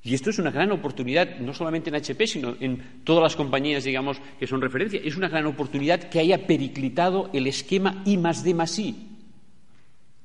Y 0.03 0.15
esto 0.15 0.31
es 0.31 0.39
una 0.39 0.49
gran 0.49 0.71
oportunidad, 0.71 1.37
no 1.39 1.53
solamente 1.53 1.89
en 1.89 1.95
HP, 1.95 2.25
sino 2.25 2.55
en 2.59 3.01
todas 3.03 3.21
las 3.21 3.35
compañías, 3.35 3.83
digamos, 3.83 4.17
que 4.39 4.47
son 4.47 4.59
referencia. 4.59 4.99
Es 5.03 5.15
una 5.15 5.29
gran 5.29 5.45
oportunidad 5.45 6.09
que 6.09 6.19
haya 6.19 6.47
periclitado 6.47 7.29
el 7.33 7.45
esquema 7.45 8.01
I 8.05 8.17
más 8.17 8.43
D 8.43 8.55
I. 8.77 9.07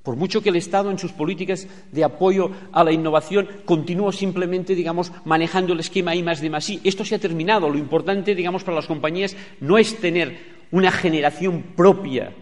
Por 0.03 0.17
mucho 0.17 0.41
que 0.41 0.49
el 0.49 0.57
Estado 0.57 0.91
en 0.91 0.99
sus 0.99 1.13
políticas 1.13 1.69
de 1.93 2.05
apoyo 2.05 2.53
a 2.73 2.85
la 2.85 2.93
innovación 2.93 3.49
continúe 3.67 4.13
simplemente, 4.13 4.75
digamos, 4.75 5.13
manejando 5.25 5.75
el 5.75 5.81
esquema 5.81 6.15
I 6.15 6.23
más 6.23 6.41
D 6.41 6.47
I. 6.47 6.81
Esto 6.85 7.05
se 7.05 7.17
ha 7.17 7.19
terminado. 7.19 7.69
Lo 7.69 7.77
importante, 7.77 8.35
digamos, 8.35 8.65
para 8.65 8.77
las 8.77 8.87
compañías 8.87 9.37
no 9.61 9.77
es 9.77 9.97
tener 10.01 10.39
una 10.71 10.91
generación 10.91 11.63
propia 11.77 12.33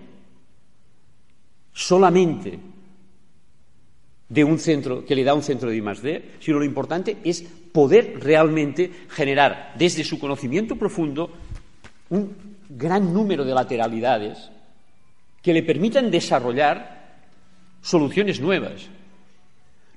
solamente 1.73 2.61
de 4.29 4.45
un 4.45 4.59
centro 4.59 5.05
que 5.05 5.15
le 5.15 5.25
da 5.25 5.35
un 5.35 5.43
centro 5.43 5.69
de 5.71 5.77
I+D, 5.77 6.41
sino 6.41 6.59
lo 6.59 6.65
importante 6.65 7.19
es 7.25 7.43
poder 7.43 8.21
realmente 8.21 8.91
generar 9.11 9.75
desde 9.77 10.05
su 10.05 10.19
conocimiento 10.19 10.77
profundo 10.77 11.31
un 12.11 12.35
gran 12.69 13.13
número 13.13 13.45
de 13.45 13.55
lateralidades 13.55 14.51
que 15.43 15.53
le 15.53 15.63
permitan 15.63 16.11
desarrollar 16.11 17.21
soluciones 17.83 18.41
nuevas. 18.41 18.89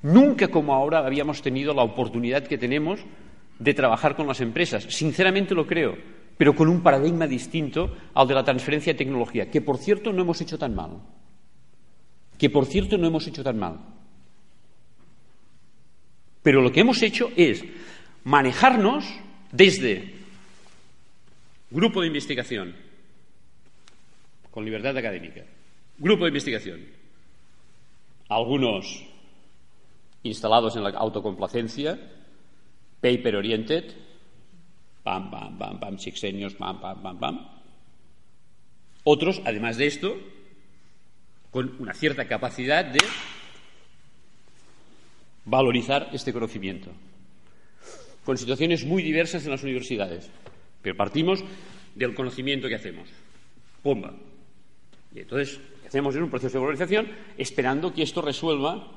Nunca 0.02 0.50
como 0.50 0.74
ahora 0.74 1.06
habíamos 1.06 1.42
tenido 1.42 1.74
la 1.74 1.84
oportunidad 1.84 2.44
que 2.44 2.58
tenemos 2.58 3.00
de 3.58 3.74
trabajar 3.74 4.16
con 4.16 4.28
las 4.28 4.42
empresas. 4.42 4.84
Sinceramente 4.90 5.56
lo 5.56 5.66
creo, 5.66 5.96
pero 6.38 6.56
con 6.56 6.68
un 6.68 6.82
paradigma 6.82 7.26
distinto 7.28 7.96
al 8.14 8.28
de 8.28 8.36
la 8.36 8.44
transferencia 8.44 8.94
de 8.94 8.98
tecnología, 8.98 9.50
que 9.50 9.62
por 9.62 9.78
cierto 9.78 10.12
no 10.12 10.22
hemos 10.22 10.42
hecho 10.42 10.58
tan 10.58 10.76
mal. 10.76 11.02
Que 12.38 12.50
por 12.50 12.66
cierto 12.66 12.98
no 12.98 13.08
hemos 13.08 13.26
hecho 13.26 13.44
tan 13.44 13.58
mal. 13.58 13.97
Pero 16.48 16.62
lo 16.62 16.72
que 16.72 16.80
hemos 16.80 17.02
hecho 17.02 17.30
es 17.36 17.62
manejarnos 18.24 19.04
desde 19.52 20.14
grupo 21.70 22.00
de 22.00 22.08
investigación, 22.08 22.74
con 24.50 24.64
libertad 24.64 24.96
académica, 24.96 25.44
grupo 25.98 26.24
de 26.24 26.30
investigación, 26.30 26.86
algunos 28.30 29.04
instalados 30.24 30.78
en 30.78 30.84
la 30.84 30.92
autocomplacencia, 30.92 32.00
paper 33.02 33.36
oriented, 33.36 33.94
pam, 35.04 35.30
pam, 35.30 35.58
pam, 35.58 35.82
pam, 35.82 36.00
sexenios, 36.00 36.54
pam, 36.54 36.80
pam, 36.80 37.04
pam, 37.04 37.20
pam. 37.20 37.48
Otros, 39.04 39.42
además 39.44 39.76
de 39.76 39.88
esto, 39.88 40.16
con 41.52 41.76
una 41.80 41.94
cierta 41.94 42.26
capacidad 42.30 42.86
de 42.86 43.00
valorizar 45.48 46.10
este 46.12 46.34
conocimiento, 46.34 46.92
con 48.24 48.38
situaciones 48.38 48.86
muy 48.86 49.02
diversas 49.02 49.46
en 49.46 49.52
las 49.52 49.64
universidades, 49.64 50.30
pero 50.82 50.96
partimos 50.96 51.44
del 51.96 52.14
conocimiento 52.14 52.68
que 52.68 52.76
hacemos. 52.76 53.10
Bomba. 53.84 54.14
Y 55.16 55.20
entonces, 55.20 55.60
hacemos 55.88 56.16
un 56.16 56.30
proceso 56.30 56.54
de 56.54 56.60
valorización 56.60 57.08
esperando 57.38 57.94
que 57.94 58.04
esto 58.04 58.22
resuelva 58.22 58.92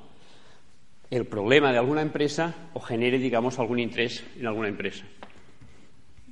el 1.10 1.26
problema 1.26 1.72
de 1.72 1.78
alguna 1.78 2.02
empresa 2.02 2.70
o 2.74 2.80
genere, 2.80 3.18
digamos, 3.18 3.58
algún 3.58 3.78
interés 3.78 4.24
en 4.36 4.46
alguna 4.46 4.68
empresa. 4.68 5.04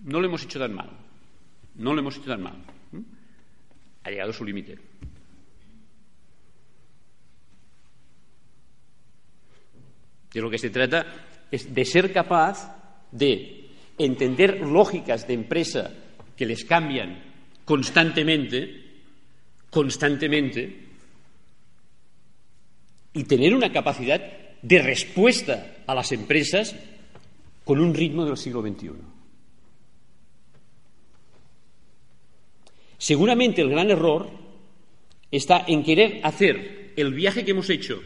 No 0.04 0.20
lo 0.20 0.26
hemos 0.26 0.44
hecho 0.44 0.58
tan 0.58 0.74
mal. 0.74 0.90
No 1.76 1.94
lo 1.94 2.00
hemos 2.00 2.16
hecho 2.16 2.26
tan 2.26 2.42
mal. 2.42 2.56
Ha 4.02 4.10
llegado 4.10 4.32
su 4.32 4.44
límite. 4.44 4.78
De 10.32 10.40
lo 10.40 10.50
que 10.50 10.58
se 10.58 10.70
trata 10.70 11.06
es 11.50 11.74
de 11.74 11.84
ser 11.84 12.12
capaz 12.12 12.76
de 13.10 13.68
entender 13.96 14.60
lógicas 14.60 15.26
de 15.26 15.34
empresa 15.34 15.90
que 16.36 16.46
les 16.46 16.64
cambian 16.64 17.22
constantemente, 17.64 18.84
constantemente, 19.70 20.86
y 23.12 23.24
tener 23.24 23.54
una 23.54 23.72
capacidad 23.72 24.20
de 24.62 24.82
respuesta 24.82 25.78
a 25.86 25.94
las 25.94 26.12
empresas 26.12 26.74
con 27.64 27.80
un 27.80 27.94
ritmo 27.94 28.24
del 28.24 28.36
siglo 28.36 28.62
XXI. 28.62 28.90
Seguramente 32.98 33.62
el 33.62 33.70
gran 33.70 33.90
error 33.90 34.30
está 35.30 35.64
en 35.66 35.82
querer 35.84 36.20
hacer 36.24 36.92
el 36.96 37.14
viaje 37.14 37.44
que 37.44 37.52
hemos 37.52 37.70
hecho 37.70 38.00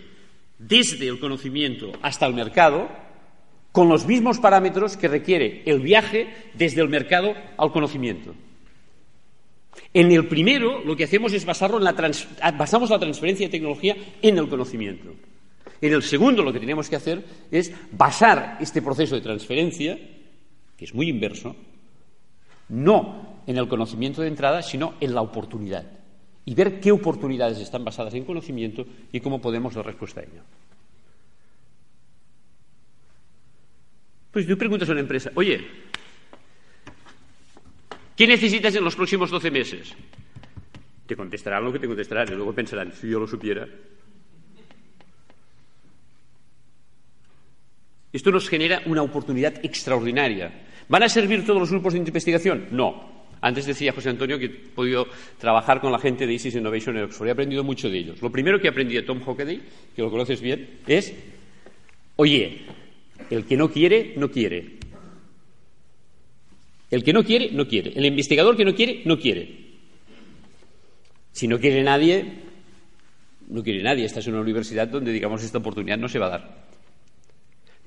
desde 0.66 1.08
el 1.08 1.18
conocimiento 1.18 1.92
hasta 2.02 2.26
el 2.26 2.34
mercado 2.34 2.88
con 3.72 3.88
los 3.88 4.06
mismos 4.06 4.38
parámetros 4.38 4.96
que 4.96 5.08
requiere 5.08 5.62
el 5.66 5.80
viaje 5.80 6.28
desde 6.54 6.82
el 6.82 6.88
mercado 6.88 7.34
al 7.56 7.72
conocimiento. 7.72 8.34
En 9.94 10.12
el 10.12 10.28
primero, 10.28 10.84
lo 10.84 10.96
que 10.96 11.04
hacemos 11.04 11.32
es 11.32 11.44
basarlo 11.44 11.78
en 11.78 11.84
la 11.84 12.52
basamos 12.56 12.90
la 12.90 12.98
transferencia 12.98 13.46
de 13.46 13.52
tecnología 13.52 13.96
en 14.20 14.38
el 14.38 14.48
conocimiento. 14.48 15.14
En 15.80 15.92
el 15.92 16.02
segundo, 16.02 16.42
lo 16.42 16.52
que 16.52 16.60
tenemos 16.60 16.88
que 16.88 16.96
hacer 16.96 17.24
es 17.50 17.72
basar 17.90 18.58
este 18.60 18.82
proceso 18.82 19.14
de 19.14 19.22
transferencia, 19.22 19.98
que 20.76 20.84
es 20.84 20.94
muy 20.94 21.08
inverso, 21.08 21.56
no 22.68 23.42
en 23.46 23.56
el 23.56 23.68
conocimiento 23.68 24.22
de 24.22 24.28
entrada, 24.28 24.62
sino 24.62 24.94
en 25.00 25.14
la 25.14 25.22
oportunidad. 25.22 26.01
Y 26.44 26.54
ver 26.54 26.80
qué 26.80 26.90
oportunidades 26.90 27.58
están 27.58 27.84
basadas 27.84 28.14
en 28.14 28.24
conocimiento 28.24 28.84
y 29.12 29.20
cómo 29.20 29.40
podemos 29.40 29.74
dar 29.74 29.86
respuesta 29.86 30.20
a 30.20 30.24
ello. 30.24 30.42
Pues 34.32 34.46
tú 34.46 34.56
preguntas 34.56 34.88
a 34.88 34.92
una 34.92 35.02
empresa, 35.02 35.30
oye, 35.34 35.60
¿qué 38.16 38.26
necesitas 38.26 38.74
en 38.74 38.82
los 38.82 38.96
próximos 38.96 39.30
12 39.30 39.50
meses? 39.50 39.94
Te 41.06 41.14
contestarán 41.14 41.64
lo 41.64 41.72
que 41.72 41.78
te 41.78 41.86
contestarán 41.86 42.28
y 42.32 42.34
luego 42.34 42.54
pensarán, 42.54 42.92
si 42.92 43.08
yo 43.08 43.20
lo 43.20 43.26
supiera. 43.26 43.68
Esto 48.12 48.30
nos 48.30 48.48
genera 48.48 48.82
una 48.86 49.02
oportunidad 49.02 49.64
extraordinaria. 49.64 50.66
¿Van 50.88 51.02
a 51.02 51.08
servir 51.08 51.46
todos 51.46 51.60
los 51.60 51.70
grupos 51.70 51.94
de 51.94 51.98
investigación? 52.00 52.68
No. 52.70 53.21
Antes 53.42 53.66
decía 53.66 53.92
José 53.92 54.08
Antonio 54.08 54.38
que 54.38 54.44
he 54.46 54.48
podido 54.48 55.08
trabajar 55.38 55.80
con 55.80 55.90
la 55.90 55.98
gente 55.98 56.26
de 56.28 56.32
ISIS 56.32 56.54
Innovation 56.54 56.96
en 56.96 57.04
Oxford. 57.04 57.26
He 57.26 57.32
aprendido 57.32 57.64
mucho 57.64 57.90
de 57.90 57.98
ellos. 57.98 58.22
Lo 58.22 58.30
primero 58.30 58.60
que 58.60 58.68
aprendí 58.68 58.94
de 58.94 59.02
Tom 59.02 59.20
Hockaday, 59.20 59.60
que 59.96 60.02
lo 60.02 60.10
conoces 60.10 60.40
bien, 60.40 60.78
es, 60.86 61.12
oye, 62.14 62.60
el 63.30 63.44
que 63.44 63.56
no 63.56 63.68
quiere, 63.68 64.14
no 64.16 64.30
quiere. 64.30 64.78
El 66.88 67.02
que 67.02 67.12
no 67.12 67.24
quiere, 67.24 67.50
no 67.50 67.66
quiere. 67.66 67.92
El 67.96 68.06
investigador 68.06 68.56
que 68.56 68.64
no 68.64 68.76
quiere, 68.76 69.02
no 69.06 69.18
quiere. 69.18 69.72
Si 71.32 71.48
no 71.48 71.58
quiere 71.58 71.82
nadie, 71.82 72.24
no 73.48 73.64
quiere 73.64 73.82
nadie. 73.82 74.04
Esta 74.04 74.20
es 74.20 74.26
una 74.28 74.40
universidad 74.40 74.86
donde, 74.86 75.10
digamos, 75.10 75.42
esta 75.42 75.58
oportunidad 75.58 75.98
no 75.98 76.08
se 76.08 76.20
va 76.20 76.26
a 76.26 76.30
dar. 76.30 76.71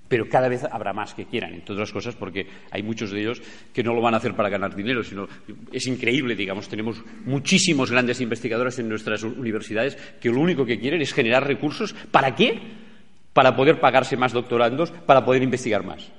Pero 0.07 0.29
cada 0.29 0.47
vez 0.47 0.63
habrá 0.63 0.93
más 0.93 1.13
que 1.13 1.25
quieran, 1.25 1.53
entre 1.53 1.73
otras 1.73 1.91
cosas, 1.91 2.15
porque 2.15 2.47
hay 2.71 2.83
muchos 2.83 3.11
de 3.11 3.21
ellos 3.21 3.41
que 3.73 3.83
no 3.83 3.93
lo 3.93 4.01
van 4.01 4.13
a 4.13 4.17
hacer 4.17 4.35
para 4.35 4.49
ganar 4.49 4.75
dinero, 4.75 5.03
sino 5.03 5.27
es 5.71 5.87
increíble, 5.87 6.35
digamos, 6.35 6.69
tenemos 6.69 7.01
muchísimos 7.25 7.89
grandes 7.89 8.21
investigadores 8.21 8.77
en 8.79 8.89
nuestras 8.89 9.23
universidades 9.23 9.97
que 10.21 10.29
lo 10.29 10.39
único 10.39 10.65
que 10.65 10.79
quieren 10.79 11.01
es 11.01 11.13
generar 11.13 11.47
recursos. 11.47 11.93
¿Para 12.11 12.35
qué? 12.35 12.85
para 13.35 13.53
poder 13.53 13.81
pagarse 13.81 14.15
más 14.15 14.31
doctorandos, 14.31 14.91
para 14.91 15.25
poder 15.25 15.43
investigar 15.43 15.83
más. 15.83 16.09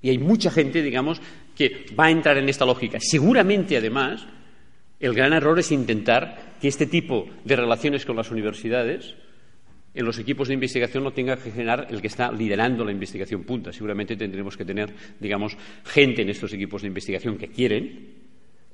Y 0.00 0.10
hay 0.10 0.18
mucha 0.18 0.52
gente, 0.52 0.82
digamos, 0.82 1.20
que 1.56 1.86
va 1.98 2.04
a 2.04 2.10
entrar 2.12 2.38
en 2.38 2.48
esta 2.48 2.64
lógica. 2.64 2.98
Seguramente, 3.00 3.76
además, 3.76 4.24
el 5.00 5.14
gran 5.14 5.32
error 5.32 5.58
es 5.58 5.72
intentar 5.72 6.54
que 6.60 6.68
este 6.68 6.86
tipo 6.86 7.28
de 7.44 7.56
relaciones 7.56 8.06
con 8.06 8.14
las 8.14 8.30
universidades 8.30 9.16
en 9.94 10.04
los 10.04 10.18
equipos 10.18 10.48
de 10.48 10.54
investigación 10.54 11.04
no 11.04 11.12
tenga 11.12 11.36
que 11.36 11.50
generar 11.50 11.86
el 11.90 12.00
que 12.00 12.06
está 12.06 12.32
liderando 12.32 12.84
la 12.84 12.92
investigación 12.92 13.44
punta. 13.44 13.72
Seguramente 13.72 14.16
tendremos 14.16 14.56
que 14.56 14.64
tener, 14.64 14.92
digamos, 15.20 15.56
gente 15.84 16.22
en 16.22 16.30
estos 16.30 16.52
equipos 16.52 16.82
de 16.82 16.88
investigación 16.88 17.36
que 17.36 17.48
quieren, 17.48 18.22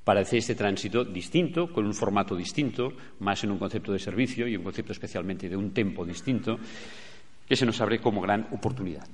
para 0.04 0.20
hacer 0.20 0.38
este 0.38 0.54
tránsito 0.54 1.04
distinto, 1.04 1.70
con 1.70 1.84
un 1.84 1.92
formato 1.92 2.34
distinto, 2.34 2.94
más 3.20 3.44
en 3.44 3.50
un 3.50 3.58
concepto 3.58 3.92
de 3.92 3.98
servicio 3.98 4.48
y 4.48 4.56
un 4.56 4.62
concepto 4.62 4.92
especialmente 4.92 5.50
de 5.50 5.56
un 5.56 5.74
tempo 5.74 6.02
distinto, 6.06 6.58
que 7.46 7.56
se 7.56 7.66
nos 7.66 7.78
abre 7.80 7.98
como 7.98 8.22
gran 8.22 8.46
oportunidad. 8.52 9.06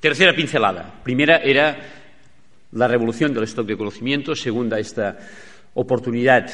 Tercera 0.00 0.34
pincelada. 0.34 1.00
Primera 1.04 1.36
era 1.36 1.78
la 2.72 2.88
revolución 2.88 3.32
del 3.32 3.44
stock 3.44 3.66
de 3.66 3.76
conocimiento. 3.76 4.34
Segunda, 4.34 4.80
esta 4.80 5.16
oportunidad 5.74 6.50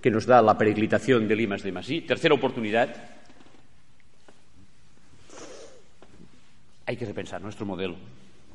que 0.00 0.10
nos 0.10 0.24
da 0.24 0.40
la 0.40 0.56
periclitación 0.56 1.28
del 1.28 1.42
I 1.42 1.46
de 1.46 1.72
Masí. 1.72 2.00
Tercera 2.00 2.34
oportunidad. 2.34 3.19
Hay 6.86 6.96
que 6.96 7.04
repensar 7.04 7.40
nuestro 7.40 7.66
modelo. 7.66 7.96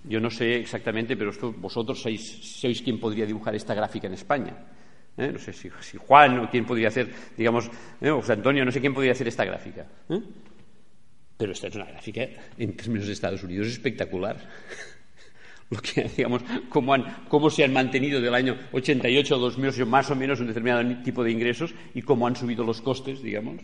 Yo 0.07 0.19
no 0.19 0.29
sé 0.29 0.57
exactamente, 0.57 1.17
pero 1.17 1.31
vosotros 1.57 2.01
sois, 2.01 2.21
sois 2.21 2.81
quien 2.81 2.99
podría 2.99 3.25
dibujar 3.25 3.55
esta 3.55 3.73
gráfica 3.73 4.07
en 4.07 4.13
España. 4.13 4.53
¿eh? 5.17 5.31
No 5.31 5.39
sé 5.39 5.53
si, 5.53 5.69
Juan 5.97 6.39
o 6.39 6.49
quién 6.49 6.65
podría 6.65 6.89
hacer, 6.89 7.09
digamos, 7.35 7.69
¿eh? 8.01 8.11
o 8.11 8.21
Antonio, 8.27 8.63
no 8.63 8.71
sé 8.71 8.81
quién 8.81 8.93
podría 8.93 9.13
hacer 9.13 9.27
esta 9.27 9.45
gráfica. 9.45 9.87
¿eh? 10.09 10.21
Pero 11.37 11.51
esta 11.51 11.67
es 11.67 11.75
una 11.75 11.85
gráfica, 11.85 12.21
en 12.57 12.77
términos 12.77 13.07
de 13.07 13.13
Estados 13.13 13.43
Unidos, 13.43 13.67
espectacular. 13.67 14.37
Lo 15.71 15.79
que, 15.79 16.03
digamos, 16.15 16.43
cómo, 16.69 16.93
han, 16.93 17.25
cómo 17.27 17.49
se 17.49 17.63
han 17.63 17.73
mantenido 17.73 18.21
del 18.21 18.35
año 18.35 18.55
88 18.71 19.35
a 19.35 19.37
2008 19.39 19.85
más 19.87 20.11
o 20.11 20.15
menos 20.15 20.39
un 20.39 20.47
determinado 20.47 20.83
tipo 21.03 21.23
de 21.23 21.31
ingresos 21.31 21.73
y 21.95 22.03
cómo 22.03 22.27
han 22.27 22.35
subido 22.35 22.63
los 22.63 22.81
costes, 22.81 23.23
digamos, 23.23 23.59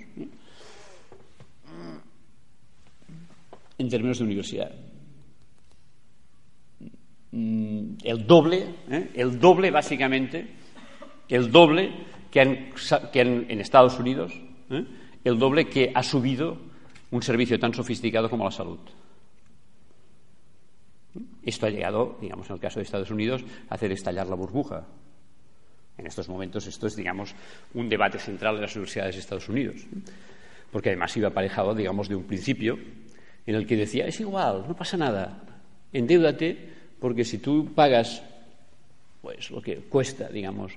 en 3.82 3.90
términos 3.90 4.20
de 4.20 4.24
universidad. 4.24 4.72
Mm, 7.32 7.98
el 8.04 8.28
doble, 8.28 8.68
¿eh? 8.90 9.10
el 9.16 9.40
doble 9.40 9.72
básicamente, 9.72 10.48
el 11.28 11.52
doble 11.52 11.92
que, 12.30 12.42
han, 12.42 12.72
en 13.14 13.60
Estados 13.60 14.00
Unidos, 14.00 14.34
¿eh? 14.70 14.86
el 15.24 15.40
doble 15.40 15.68
que 15.68 15.92
ha 15.94 16.04
subido 16.04 16.58
un 17.12 17.22
servicio 17.22 17.60
tan 17.60 17.74
sofisticado 17.74 18.30
como 18.30 18.46
la 18.46 18.52
salud. 18.52 18.80
Esto 21.44 21.66
ha 21.66 21.70
llegado, 21.70 22.18
digamos, 22.22 22.48
en 22.50 22.56
el 22.56 22.62
caso 22.62 22.80
de 22.80 22.84
Estados 22.84 23.12
Unidos, 23.12 23.44
a 23.70 23.76
hacer 23.76 23.92
estallar 23.92 24.28
la 24.28 24.36
burbuja. 24.36 24.86
En 25.98 26.08
estos 26.08 26.30
momentos 26.30 26.68
esto 26.68 26.88
es, 26.88 26.96
digamos, 26.96 27.36
un 27.74 27.90
debate 27.90 28.18
central 28.20 28.56
de 28.56 28.62
las 28.62 28.76
universidades 28.76 29.16
de 29.16 29.22
Estados 29.22 29.50
Unidos, 29.50 29.86
porque 30.72 30.90
además 30.90 31.16
iba 31.18 31.30
aparejado, 31.30 31.76
digamos, 31.76 32.08
de 32.08 32.16
un 32.16 32.24
principio 32.24 32.78
en 33.46 33.56
el 33.56 33.66
que 33.66 33.76
decía, 33.76 34.06
es 34.06 34.20
igual, 34.20 34.66
no 34.68 34.76
pasa 34.76 34.98
nada, 34.98 35.42
endeudate 35.92 36.70
porque 37.00 37.26
si 37.26 37.40
tú 37.40 37.74
pagas 37.74 38.22
pues 39.22 39.52
lo 39.52 39.62
que 39.62 39.78
cuesta, 39.78 40.30
digamos, 40.30 40.74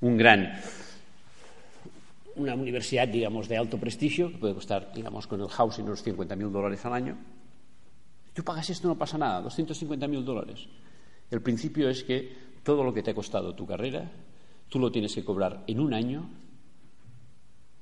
un 0.00 0.16
gran 0.16 0.60
una 2.36 2.54
universidad, 2.54 3.08
digamos, 3.08 3.48
de 3.48 3.56
alto 3.56 3.78
prestigio, 3.78 4.30
que 4.30 4.36
puede 4.36 4.54
costar, 4.54 4.92
digamos, 4.94 5.26
con 5.26 5.40
el 5.40 5.48
housing 5.48 5.84
unos 5.84 6.04
50.000 6.04 6.50
dólares 6.50 6.84
al 6.84 6.92
año, 6.92 7.16
tú 8.34 8.44
pagas 8.44 8.68
esto, 8.68 8.88
no 8.88 8.96
pasa 8.96 9.16
nada, 9.16 9.42
250.000 9.42 10.22
dólares. 10.22 10.68
El 11.30 11.40
principio 11.40 11.88
es 11.88 12.04
que 12.04 12.30
todo 12.62 12.84
lo 12.84 12.92
que 12.92 13.02
te 13.02 13.10
ha 13.10 13.14
costado 13.14 13.54
tu 13.54 13.66
carrera, 13.66 14.10
tú 14.68 14.78
lo 14.78 14.92
tienes 14.92 15.14
que 15.14 15.24
cobrar 15.24 15.64
en 15.66 15.80
un 15.80 15.94
año 15.94 16.28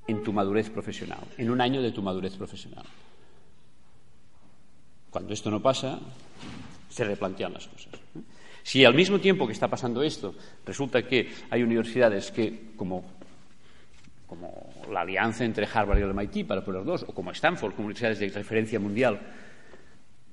en 0.07 0.23
tu 0.23 0.33
madurez 0.33 0.71
profesional, 0.71 1.25
en 1.37 1.51
un 1.51 1.61
año 1.61 1.83
de 1.83 1.91
tu 1.91 2.03
madurez 2.03 2.37
profesional. 2.37 2.85
Cuando 5.15 5.33
esto 5.33 5.49
no 5.49 5.63
pasa, 5.63 6.01
se 6.91 7.05
replantean 7.05 7.53
las 7.53 7.69
cosas. 7.69 7.93
Si 8.65 8.85
al 8.85 8.97
mismo 8.97 9.21
tiempo 9.21 9.47
que 9.47 9.53
está 9.53 9.69
pasando 9.69 10.03
esto, 10.03 10.35
resulta 10.67 11.07
que 11.07 11.31
hay 11.51 11.63
universidades 11.63 12.33
que, 12.33 12.73
como, 12.75 13.05
la 14.91 15.03
alianza 15.03 15.45
entre 15.45 15.69
Harvard 15.73 16.01
y 16.01 16.03
el 16.03 16.13
MIT, 16.13 16.49
para 16.49 16.65
poner 16.65 16.83
dos, 16.83 17.05
o 17.05 17.15
como 17.15 17.31
Stanford, 17.31 17.75
como 17.75 17.87
universidades 17.87 18.19
de 18.19 18.29
referencia 18.31 18.81
mundial, 18.81 19.21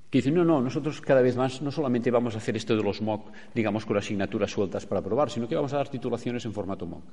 que 0.09 0.17
dicen, 0.17 0.33
no, 0.33 0.43
no, 0.43 0.59
nosotros 0.59 0.99
cada 0.99 1.21
vez 1.21 1.35
más 1.35 1.61
no 1.61 1.69
solamente 1.69 2.09
vamos 2.09 2.33
a 2.33 2.39
hacer 2.39 2.57
esto 2.57 2.75
de 2.75 2.81
los 2.81 3.03
MOOC, 3.03 3.31
digamos, 3.53 3.85
con 3.85 3.97
asignaturas 3.97 4.49
sueltas 4.49 4.87
para 4.87 5.03
probar, 5.03 5.29
sino 5.29 5.47
que 5.47 5.53
vamos 5.53 5.73
a 5.73 5.77
dar 5.77 5.89
titulaciones 5.89 6.43
en 6.45 6.53
formato 6.53 6.87
MOOC. 6.87 7.03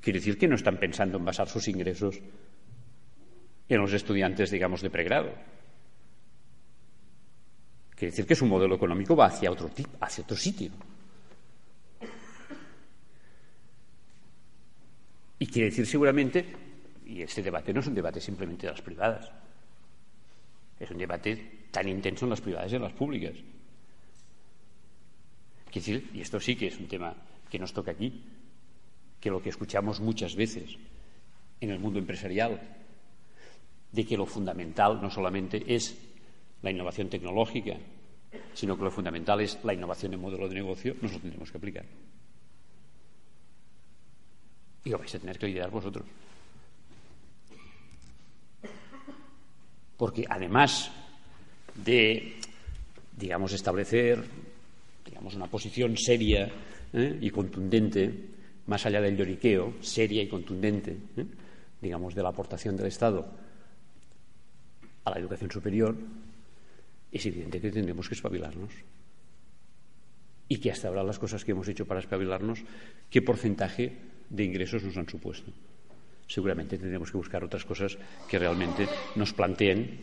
Quiere 0.00 0.18
decir 0.18 0.36
que 0.36 0.48
no 0.48 0.56
están 0.56 0.78
pensando 0.78 1.16
en 1.16 1.24
basar 1.24 1.48
sus 1.48 1.68
ingresos 1.68 2.20
en 3.70 3.80
los 3.80 3.92
estudiantes, 3.92 4.50
digamos, 4.50 4.82
de 4.82 4.90
pregrado. 4.90 5.32
Quiere 7.94 8.10
decir 8.10 8.26
que 8.26 8.34
su 8.34 8.46
modelo 8.46 8.74
económico 8.74 9.14
va 9.14 9.26
hacia 9.26 9.50
otro, 9.50 9.70
hacia 10.00 10.24
otro 10.24 10.36
sitio. 10.36 10.70
Y 15.38 15.46
quiere 15.46 15.70
decir 15.70 15.86
seguramente 15.86 16.44
y 17.06 17.22
este 17.22 17.42
debate 17.42 17.72
no 17.72 17.80
es 17.80 17.86
un 17.86 17.94
debate 17.94 18.20
simplemente 18.20 18.66
de 18.66 18.72
las 18.72 18.82
privadas. 18.82 19.30
Es 20.78 20.90
un 20.90 20.98
debate 20.98 21.66
tan 21.70 21.88
intenso 21.88 22.24
en 22.24 22.30
las 22.30 22.40
privadas 22.40 22.72
y 22.72 22.76
en 22.76 22.82
las 22.82 22.92
públicas. 22.92 23.34
decir, 25.72 26.10
y 26.12 26.20
esto 26.20 26.40
sí 26.40 26.56
que 26.56 26.68
es 26.68 26.78
un 26.78 26.88
tema 26.88 27.14
que 27.48 27.58
nos 27.58 27.72
toca 27.72 27.90
aquí, 27.90 28.24
que 29.20 29.30
lo 29.30 29.42
que 29.42 29.50
escuchamos 29.50 30.00
muchas 30.00 30.34
veces 30.34 30.76
en 31.60 31.70
el 31.70 31.78
mundo 31.78 31.98
empresarial, 31.98 32.79
de 33.92 34.06
que 34.06 34.16
lo 34.16 34.26
fundamental 34.26 35.00
no 35.00 35.10
solamente 35.10 35.62
es 35.66 35.96
la 36.62 36.70
innovación 36.70 37.08
tecnológica, 37.08 37.76
sino 38.54 38.76
que 38.76 38.84
lo 38.84 38.90
fundamental 38.90 39.40
es 39.40 39.58
la 39.64 39.74
innovación 39.74 40.14
en 40.14 40.20
modelo 40.20 40.48
de 40.48 40.54
negocio, 40.54 40.94
nos 41.00 41.12
lo 41.12 41.18
tendremos 41.18 41.50
que 41.50 41.58
aplicar. 41.58 41.84
Y 44.84 44.90
lo 44.90 44.98
vais 44.98 45.14
a 45.14 45.18
tener 45.18 45.38
que 45.38 45.46
liderar 45.46 45.70
vosotros. 45.70 46.06
porque 50.00 50.24
además 50.26 50.90
de, 51.74 52.32
digamos, 53.18 53.52
establecer, 53.52 54.24
digamos, 55.04 55.34
una 55.34 55.46
posición 55.46 55.94
seria 55.98 56.50
¿eh? 56.94 57.18
y 57.20 57.28
contundente, 57.28 58.10
más 58.66 58.86
allá 58.86 59.02
del 59.02 59.18
lloriqueo, 59.18 59.74
seria 59.82 60.22
y 60.22 60.26
contundente, 60.26 60.96
¿eh? 61.18 61.26
digamos, 61.82 62.14
de 62.14 62.22
la 62.22 62.30
aportación 62.30 62.78
del 62.78 62.86
Estado 62.86 63.28
a 65.04 65.10
la 65.10 65.18
educación 65.18 65.50
superior, 65.50 65.96
es 67.12 67.26
evidente 67.26 67.60
que 67.60 67.70
tendremos 67.70 68.08
que 68.08 68.14
espabilarnos. 68.14 68.72
Y 70.48 70.58
que 70.58 70.70
hasta 70.70 70.88
ahora 70.88 71.04
las 71.04 71.18
cosas 71.18 71.44
que 71.44 71.52
hemos 71.52 71.68
hecho 71.68 71.86
para 71.86 72.00
espabilarnos, 72.00 72.60
¿qué 73.08 73.22
porcentaje 73.22 73.96
de 74.28 74.44
ingresos 74.44 74.82
nos 74.82 74.96
han 74.96 75.08
supuesto? 75.08 75.52
seguramente 76.30 76.78
tendremos 76.78 77.10
que 77.10 77.18
buscar 77.18 77.42
otras 77.42 77.64
cosas 77.64 77.98
que 78.28 78.38
realmente 78.38 78.86
nos 79.16 79.32
planteen 79.32 79.98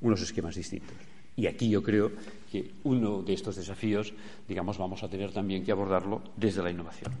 unos 0.00 0.22
esquemas 0.22 0.54
distintos. 0.54 0.94
Y 1.36 1.48
aquí 1.48 1.68
yo 1.68 1.82
creo 1.82 2.12
que 2.50 2.70
uno 2.84 3.22
de 3.22 3.34
estos 3.34 3.56
desafíos, 3.56 4.14
digamos, 4.46 4.78
vamos 4.78 5.02
a 5.02 5.08
tener 5.08 5.32
también 5.32 5.64
que 5.64 5.72
abordarlo 5.72 6.22
desde 6.36 6.62
la 6.62 6.70
innovación. 6.70 7.12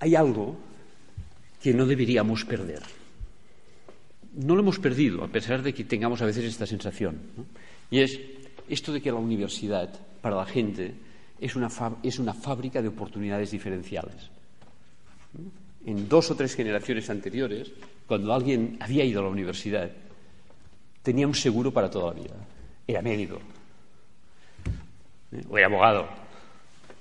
Hay 0.00 0.16
algo 0.16 0.56
que 1.62 1.72
no 1.72 1.86
deberíamos 1.86 2.44
perder. 2.44 2.82
No 4.36 4.54
lo 4.54 4.60
hemos 4.60 4.78
perdido, 4.78 5.22
a 5.22 5.28
pesar 5.28 5.62
de 5.62 5.72
que 5.72 5.84
tengamos 5.84 6.20
a 6.22 6.26
veces 6.26 6.44
esta 6.44 6.66
sensación. 6.66 7.18
Y 7.90 8.00
es 8.00 8.20
esto 8.68 8.92
de 8.92 9.00
que 9.00 9.10
la 9.10 9.18
universidad, 9.18 9.92
para 10.20 10.36
la 10.36 10.46
gente, 10.46 10.94
es 11.40 11.54
una, 11.54 11.68
es 12.02 12.18
una 12.18 12.34
fábrica 12.34 12.82
de 12.82 12.88
oportunidades 12.88 13.50
diferenciales 13.50 14.30
en 15.86 16.08
dos 16.08 16.30
o 16.30 16.34
tres 16.36 16.54
generaciones 16.54 17.10
anteriores, 17.10 17.70
cuando 18.06 18.32
alguien 18.32 18.76
había 18.80 19.04
ido 19.04 19.20
a 19.20 19.24
la 19.24 19.30
universidad, 19.30 19.90
tenía 21.02 21.26
un 21.26 21.34
seguro 21.34 21.72
para 21.72 21.90
toda 21.90 22.14
la 22.14 22.20
vida. 22.20 22.34
Era 22.86 23.02
médico, 23.02 23.38
¿eh? 25.32 25.44
o 25.48 25.58
era 25.58 25.66
abogado. 25.66 26.08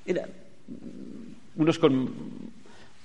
Era 0.06 0.28
unos 1.56 1.80
con 1.80 2.12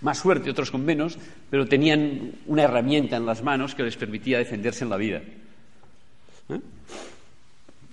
más 0.00 0.18
suerte, 0.18 0.50
otros 0.50 0.70
con 0.70 0.84
menos, 0.84 1.18
pero 1.50 1.66
tenían 1.66 2.32
una 2.46 2.62
herramienta 2.62 3.16
en 3.16 3.26
las 3.26 3.42
manos 3.42 3.74
que 3.74 3.82
les 3.82 3.96
permitía 3.96 4.38
defenderse 4.38 4.84
en 4.84 4.90
la 4.90 4.96
vida. 4.96 5.22
¿Eh? 6.48 6.60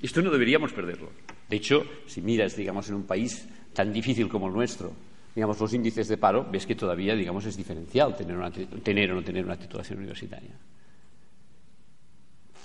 Esto 0.02 0.22
no 0.22 0.30
deberíamos 0.30 0.72
perderlo. 0.72 1.10
De 1.50 1.56
hecho, 1.56 1.84
si 2.08 2.22
miras, 2.22 2.56
digamos, 2.56 2.90
en 2.90 2.96
un 2.96 3.04
país 3.04 3.48
tan 3.74 3.92
difícil 3.92 4.30
como 4.30 4.48
el 4.48 4.54
nuestro, 4.54 4.94
digamos, 5.34 5.60
los 5.60 5.74
índices 5.74 6.08
de 6.08 6.18
paro, 6.18 6.48
ves 6.50 6.66
que 6.66 6.76
todavía, 6.76 7.16
digamos, 7.16 7.46
es 7.46 7.58
diferencial 7.58 8.16
tener, 8.16 8.38
tener 8.84 9.12
o 9.12 9.16
no 9.16 9.24
tener 9.24 9.46
una 9.46 9.58
titulación 9.58 10.00
universitaria. 10.00 10.52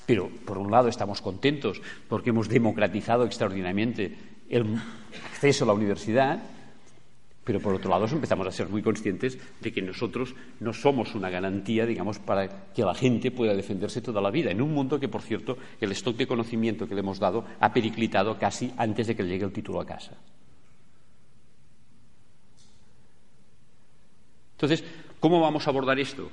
Pero, 0.07 0.29
por 0.45 0.59
un 0.59 0.71
lado, 0.71 0.89
estamos 0.89 1.21
contentos 1.21 1.81
porque 2.09 2.31
hemos 2.31 2.49
democratizado 2.49 3.25
extraordinariamente 3.25 4.17
el 4.49 4.67
acceso 5.33 5.65
a 5.65 5.69
la 5.69 5.73
universidad, 5.73 6.43
pero, 7.45 7.59
por 7.61 7.75
otro 7.75 7.91
lado, 7.91 8.07
empezamos 8.07 8.47
a 8.47 8.53
ser 8.53 8.69
muy 8.69 8.83
conscientes 8.83 9.39
de 9.61 9.73
que 9.73 9.81
nosotros 9.81 10.35
no 10.61 10.73
somos 10.73 11.15
una 11.15 11.31
garantía, 11.31 11.87
digamos, 11.87 12.19
para 12.19 12.73
que 12.73 12.83
la 12.83 12.95
gente 12.95 13.31
pueda 13.31 13.55
defenderse 13.55 14.03
toda 14.03 14.21
la 14.21 14.31
vida, 14.31 14.51
en 14.51 14.61
un 14.61 14.73
mundo 14.75 15.01
que, 15.01 15.09
por 15.09 15.23
cierto, 15.23 15.57
el 15.81 15.91
stock 15.93 16.17
de 16.17 16.27
conocimiento 16.27 16.87
que 16.87 16.95
le 16.95 17.01
hemos 17.01 17.19
dado 17.19 17.45
ha 17.59 17.73
periclitado 17.73 18.39
casi 18.39 18.73
antes 18.77 19.07
de 19.07 19.17
que 19.17 19.23
le 19.23 19.31
llegue 19.31 19.47
el 19.47 19.53
título 19.53 19.81
a 19.81 19.87
casa. 19.87 20.13
Entonces, 24.53 24.85
¿cómo 25.19 25.41
vamos 25.41 25.67
a 25.67 25.71
abordar 25.71 25.99
esto? 25.99 26.31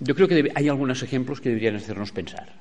Yo 0.00 0.14
creo 0.16 0.26
que 0.26 0.50
hay 0.52 0.68
algunos 0.68 1.02
ejemplos 1.04 1.40
que 1.40 1.50
deberían 1.50 1.76
hacernos 1.76 2.10
pensar. 2.10 2.52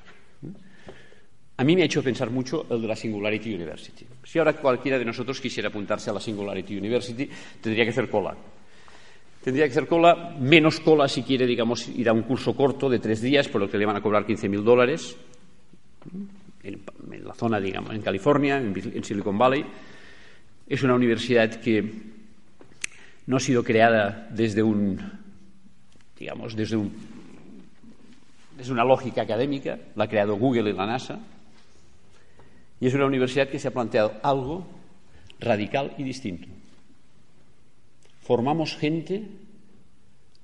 A 1.57 1.63
mí 1.63 1.75
me 1.75 1.83
ha 1.83 1.85
hecho 1.85 2.03
pensar 2.03 2.29
mucho 2.29 2.65
el 2.69 2.81
de 2.81 2.87
la 2.87 2.95
Singularity 2.95 3.53
University. 3.53 4.05
Si 4.23 4.39
ahora 4.39 4.53
cualquiera 4.53 4.99
de 4.99 5.05
nosotros 5.05 5.39
quisiera 5.39 5.69
apuntarse 5.69 6.09
a 6.09 6.13
la 6.13 6.19
Singularity 6.19 6.77
University, 6.77 7.29
tendría 7.61 7.85
que 7.85 7.91
hacer 7.91 8.09
cola. 8.09 8.35
Tendría 9.41 9.65
que 9.65 9.71
hacer 9.71 9.87
cola, 9.87 10.35
menos 10.39 10.79
cola 10.79 11.07
si 11.07 11.23
quiere, 11.23 11.45
digamos, 11.45 11.87
ir 11.87 12.09
a 12.09 12.13
un 12.13 12.23
curso 12.23 12.55
corto 12.55 12.89
de 12.89 12.99
tres 12.99 13.21
días, 13.21 13.47
por 13.47 13.61
lo 13.61 13.69
que 13.69 13.77
le 13.77 13.85
van 13.85 13.95
a 13.95 14.01
cobrar 14.01 14.25
15.000 14.25 14.63
dólares, 14.63 15.15
en, 16.63 16.81
la 17.23 17.33
zona, 17.33 17.59
digamos, 17.59 17.93
en 17.93 18.01
California, 18.01 18.57
en 18.57 19.03
Silicon 19.03 19.37
Valley. 19.37 19.63
Es 20.67 20.83
una 20.83 20.95
universidad 20.95 21.61
que 21.61 21.83
no 23.27 23.37
ha 23.37 23.39
sido 23.39 23.63
creada 23.63 24.27
desde 24.31 24.61
un, 24.61 24.99
digamos, 26.17 26.55
desde, 26.55 26.75
un, 26.75 26.91
desde 28.57 28.71
una 28.71 28.83
lógica 28.83 29.21
académica, 29.21 29.77
la 29.95 30.05
ha 30.05 30.09
creado 30.09 30.37
Google 30.37 30.69
y 30.69 30.73
la 30.73 30.85
NASA, 30.85 31.19
y 32.85 32.87
es 32.87 32.93
una 32.93 33.07
universidad 33.07 33.49
que 33.49 33.57
se 33.57 33.67
ha 33.67 33.73
planteado 33.73 34.13
algo 34.21 34.63
radical 35.39 35.95
y 35.97 36.03
distinto. 36.03 36.47
Formamos 38.21 38.75
gente 38.75 39.23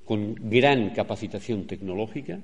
con 0.05 0.33
gran 0.49 0.89
capacitación 0.89 1.67
tecnológica 1.67 2.39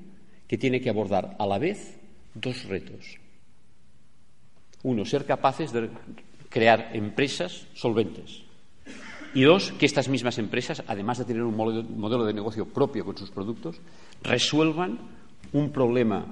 que 0.47 0.59
tiene 0.59 0.81
que 0.81 0.91
abordar 0.91 1.35
a 1.39 1.47
la 1.47 1.57
vez 1.57 1.97
dos 2.35 2.65
retos. 2.65 3.17
Uno, 4.83 5.03
ser 5.03 5.25
capaces 5.25 5.71
de 5.71 5.89
crear 6.47 6.91
empresas 6.93 7.65
solventes 7.73 8.43
y 9.33 9.41
dos, 9.41 9.71
que 9.79 9.87
estas 9.87 10.09
mismas 10.09 10.37
empresas, 10.37 10.83
además 10.85 11.17
de 11.17 11.25
tener 11.25 11.41
un 11.41 11.57
modelo 11.57 12.23
de 12.23 12.33
negocio 12.35 12.67
propio 12.67 13.03
con 13.03 13.17
sus 13.17 13.31
productos, 13.31 13.81
resuelvan 14.21 14.99
un 15.53 15.71
problema 15.71 16.27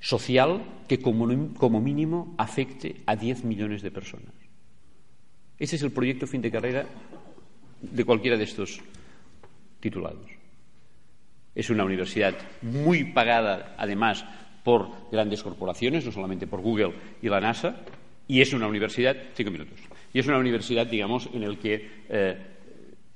social 0.00 0.62
que 0.88 0.98
como, 0.98 1.80
mínimo 1.80 2.34
afecte 2.38 2.96
a 3.06 3.16
10 3.16 3.44
millones 3.44 3.82
de 3.82 3.90
personas. 3.90 4.32
Ese 5.58 5.76
es 5.76 5.82
el 5.82 5.92
proyecto 5.92 6.26
fin 6.26 6.40
de 6.40 6.50
carrera 6.50 6.86
de 7.82 8.04
cualquiera 8.04 8.36
de 8.36 8.44
estos 8.44 8.80
titulados. 9.78 10.26
Es 11.54 11.68
una 11.68 11.84
universidad 11.84 12.34
muy 12.62 13.12
pagada, 13.12 13.74
además, 13.76 14.24
por 14.64 14.88
grandes 15.12 15.42
corporaciones, 15.42 16.04
no 16.04 16.12
solamente 16.12 16.46
por 16.46 16.60
Google 16.60 16.94
y 17.20 17.28
la 17.28 17.40
NASA, 17.40 17.76
y 18.26 18.40
es 18.40 18.52
una 18.52 18.68
universidad, 18.68 19.16
cinco 19.34 19.50
minutos, 19.50 19.80
y 20.12 20.18
es 20.18 20.26
una 20.26 20.38
universidad, 20.38 20.86
digamos, 20.86 21.28
en 21.32 21.48
la 21.48 21.56
que 21.56 21.90
eh, 22.08 22.36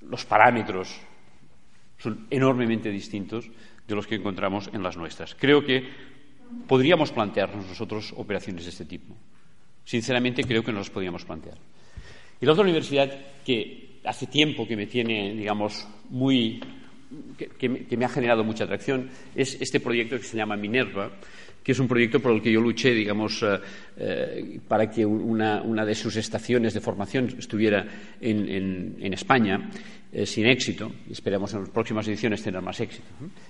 los 0.03 0.25
parámetros 0.25 1.01
son 1.99 2.27
enormemente 2.31 2.91
distintos 2.91 3.49
de 3.87 3.95
los 3.95 4.07
que 4.07 4.17
encontramos 4.17 4.69
en 4.73 4.83
las 4.83 4.97
nuestras. 4.97 5.35
Creo 5.35 5.65
que 5.65 5.89
podríamos 6.67 7.13
plantearnos 7.13 7.67
nosotros 7.67 8.13
operaciones 8.17 8.65
de 8.65 8.71
este 8.71 8.85
tipo. 8.85 9.15
Sinceramente, 9.85 10.45
creo 10.45 10.65
que 10.65 10.73
no 10.73 10.79
las 10.79 10.91
podríamos 10.91 11.25
plantear. 11.25 11.59
Y 12.41 12.47
la 12.47 12.53
otra 12.53 12.65
universidad 12.65 13.11
que 13.45 14.01
hace 14.05 14.27
tiempo 14.27 14.67
que 14.67 14.77
me 14.77 14.87
tiene, 14.87 15.35
digamos, 15.35 15.87
muy 16.11 16.61
que, 17.37 17.97
me, 17.97 18.05
ha 18.05 18.09
generado 18.09 18.45
mucha 18.45 18.65
atracción 18.65 19.11
es 19.35 19.61
este 19.61 19.81
proyecto 19.81 20.17
que 20.17 20.25
se 20.25 20.37
llama 20.37 20.57
Minerva, 20.57 21.11
que 21.63 21.73
es 21.73 21.79
un 21.79 21.89
proyecto 21.89 22.21
por 22.21 22.33
el 22.33 22.43
que 22.43 22.53
yo 22.53 22.61
luché, 22.61 22.93
digamos, 22.93 23.43
eh, 23.43 23.59
eh, 23.97 24.61
para 24.69 24.91
que 24.91 25.05
una, 25.05 25.85
de 25.85 25.95
sus 25.95 26.17
estaciones 26.17 26.75
de 26.75 26.81
formación 26.81 27.35
estuviera 27.39 27.87
en, 28.21 29.13
España, 29.15 29.71
eh, 30.13 30.27
sin 30.27 30.47
éxito. 30.47 30.93
Esperamos 31.11 31.55
en 31.55 31.61
las 31.61 31.71
próximas 31.71 32.07
ediciones 32.07 32.43
tener 32.43 32.61
más 32.61 32.79
éxito. 32.81 33.07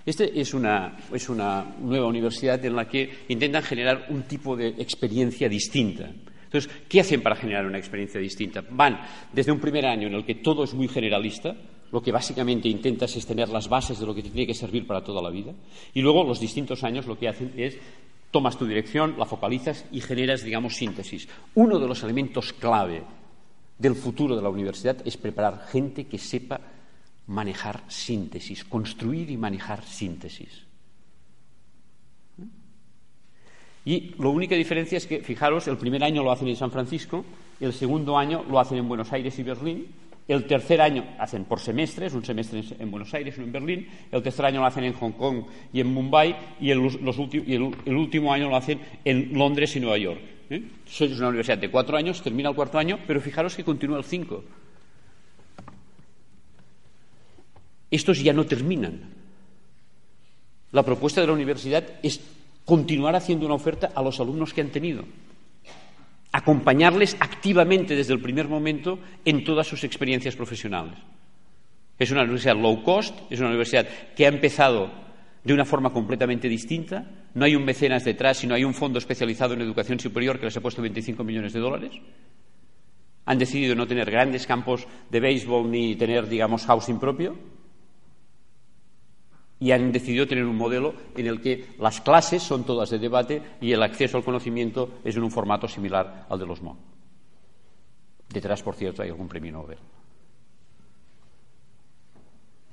Esta 0.07 0.24
es 0.24 0.55
una, 0.55 0.96
es 1.12 1.29
una 1.29 1.74
nueva 1.81 2.07
universidad 2.07 2.64
en 2.64 2.77
la 2.77 2.88
que 2.88 3.11
intentan 3.29 3.62
generar 3.64 4.07
un 4.11 4.22
tipo 4.22 4.57
de 4.57 4.68
experiencia 4.68 5.48
distinta. 5.48 6.09
Entonces, 6.55 6.70
¿qué 6.88 7.00
hacen 7.00 7.20
para 7.20 7.35
generar 7.35 7.66
una 7.66 7.79
experiencia 7.79 8.20
distinta? 8.20 8.62
Van 8.70 9.00
desde 9.33 9.50
un 9.50 9.59
primer 9.59 9.87
año 9.87 10.07
en 10.07 10.14
el 10.14 10.24
que 10.24 10.37
todo 10.37 10.62
es 10.62 10.72
muy 10.72 10.87
generalista, 10.87 11.57
lo 11.94 12.02
que 12.02 12.11
básicamente 12.11 12.68
intentas 12.68 13.14
es 13.14 13.24
tener 13.24 13.48
las 13.50 13.68
bases 13.68 14.00
de 14.00 14.04
lo 14.04 14.12
que 14.12 14.24
te 14.24 14.28
tiene 14.28 14.48
que 14.48 14.52
servir 14.52 14.85
para 14.85 15.04
toda 15.04 15.22
la 15.22 15.30
vida. 15.30 15.52
Y 15.94 16.02
luego 16.02 16.24
los 16.24 16.40
distintos 16.40 16.83
años 16.83 17.07
lo 17.07 17.16
que 17.16 17.28
hacen 17.28 17.52
es 17.57 17.78
tomas 18.33 18.59
tu 18.59 18.66
dirección, 18.66 19.14
la 19.16 19.26
focalizas 19.26 19.85
y 19.92 20.00
generas, 20.00 20.42
digamos, 20.42 20.74
síntesis. 20.74 21.28
Uno 21.54 21.78
de 21.78 21.87
los 21.87 22.02
elementos 22.02 22.52
clave 22.52 23.04
del 23.78 23.94
futuro 23.94 24.35
de 24.35 24.42
la 24.42 24.48
universidad 24.48 24.96
es 25.04 25.16
preparar 25.16 25.68
gente 25.70 26.09
que 26.09 26.18
sepa 26.18 26.61
manejar 27.28 27.85
síntesis, 27.87 28.64
construir 28.64 29.30
y 29.30 29.37
manejar 29.37 29.85
síntesis. 29.85 30.64
Y 33.85 34.16
la 34.18 34.30
única 34.30 34.57
diferencia 34.57 34.98
es 34.98 35.07
que, 35.07 35.20
fijaros, 35.20 35.68
el 35.68 35.76
primer 35.76 36.02
año 36.02 36.24
lo 36.24 36.33
hacen 36.33 36.48
en 36.48 36.57
San 36.57 36.72
Francisco, 36.72 37.24
el 37.61 37.72
segundo 37.72 38.18
año 38.18 38.44
lo 38.50 38.59
hacen 38.59 38.78
en 38.78 38.88
Buenos 38.88 39.12
Aires 39.12 39.38
y 39.38 39.44
Berlín, 39.44 39.87
el 40.26 40.46
tercer 40.46 40.80
año 40.80 41.04
hacen 41.18 41.44
por 41.44 41.60
semestres, 41.60 42.14
un 42.14 42.24
semestre 42.24 42.62
en 42.78 42.90
Buenos 42.90 43.12
Aires, 43.12 43.37
uno 43.37 43.46
en 43.46 43.52
Berlín. 43.52 43.88
El 44.10 44.22
tercer 44.22 44.46
año 44.46 44.60
lo 44.60 44.66
hacen 44.66 44.84
en 44.84 44.94
Hong 44.94 45.12
Kong 45.12 45.44
y 45.72 45.80
en 45.80 45.92
Mumbai. 45.92 46.34
Y 46.60 46.70
el, 46.70 46.78
último 46.78 48.32
año 48.32 48.48
lo 48.48 48.56
hacen 48.56 48.80
en 49.04 49.37
Londres 49.37 49.76
y 49.76 49.80
Nueva 49.80 49.98
York. 49.98 50.20
¿eh? 50.48 50.62
Es 50.87 51.00
una 51.00 51.28
universidad 51.28 51.58
de 51.58 51.70
cuatro 51.70 51.98
años, 51.98 52.22
termina 52.22 52.48
el 52.48 52.54
cuarto 52.54 52.78
año, 52.78 52.98
pero 53.06 53.20
fijaros 53.20 53.54
que 53.54 53.64
continúa 53.64 53.98
el 53.98 54.04
cinco. 54.04 54.44
Estos 57.90 58.22
ya 58.22 58.32
no 58.32 58.46
terminan. 58.46 59.10
La 60.72 60.82
propuesta 60.82 61.20
de 61.20 61.26
la 61.26 61.34
universidad 61.34 61.84
es 62.02 62.20
continuar 62.64 63.14
haciendo 63.14 63.44
una 63.44 63.54
oferta 63.54 63.92
a 63.94 64.02
los 64.02 64.18
alumnos 64.20 64.54
que 64.54 64.62
han 64.62 64.70
tenido 64.70 65.04
acompañarles 66.34 67.16
activamente 67.20 67.94
desde 67.94 68.12
el 68.12 68.20
primer 68.20 68.48
momento 68.48 68.98
en 69.24 69.44
todas 69.44 69.68
sus 69.68 69.84
experiencias 69.84 70.34
profesionales. 70.34 70.98
Es 71.96 72.10
una 72.10 72.22
universidad 72.22 72.56
low 72.56 72.82
cost, 72.82 73.16
es 73.30 73.38
una 73.38 73.50
universidad 73.50 73.86
que 74.16 74.26
ha 74.26 74.30
empezado 74.30 74.90
de 75.44 75.54
una 75.54 75.64
forma 75.64 75.92
completamente 75.92 76.48
distinta. 76.48 77.08
No 77.34 77.44
hay 77.44 77.54
un 77.54 77.64
mecenas 77.64 78.04
detrás, 78.04 78.38
sino 78.38 78.52
hay 78.56 78.64
un 78.64 78.74
fondo 78.74 78.98
especializado 78.98 79.54
en 79.54 79.60
educación 79.60 80.00
superior 80.00 80.40
que 80.40 80.46
les 80.46 80.56
ha 80.56 80.60
puesto 80.60 80.82
25 80.82 81.22
millones 81.22 81.52
de 81.52 81.60
dólares. 81.60 81.92
Han 83.26 83.38
decidido 83.38 83.76
no 83.76 83.86
tener 83.86 84.10
grandes 84.10 84.44
campos 84.44 84.88
de 85.08 85.20
béisbol 85.20 85.70
ni 85.70 85.94
tener, 85.94 86.28
digamos, 86.28 86.66
housing 86.66 86.98
propio 86.98 87.38
y 89.64 89.72
han 89.72 89.92
decidido 89.92 90.27
tener 90.27 90.44
un 90.44 90.59
modelo 90.59 90.92
en 91.16 91.27
el 91.27 91.40
que 91.40 91.68
las 91.79 92.03
clases 92.03 92.42
son 92.42 92.64
todas 92.64 92.90
de 92.90 92.98
debate 92.98 93.40
y 93.62 93.72
el 93.72 93.83
acceso 93.83 94.18
al 94.18 94.22
conocimiento 94.22 94.98
es 95.03 95.16
en 95.16 95.22
un 95.22 95.31
formato 95.31 95.66
similar 95.66 96.27
al 96.29 96.38
de 96.38 96.44
los 96.44 96.61
MOOC. 96.61 96.77
Detrás, 98.29 98.62
por 98.62 98.74
cierto, 98.74 99.00
hay 99.00 99.09
algún 99.09 99.27
premio 99.27 99.53
Nobel. 99.53 99.79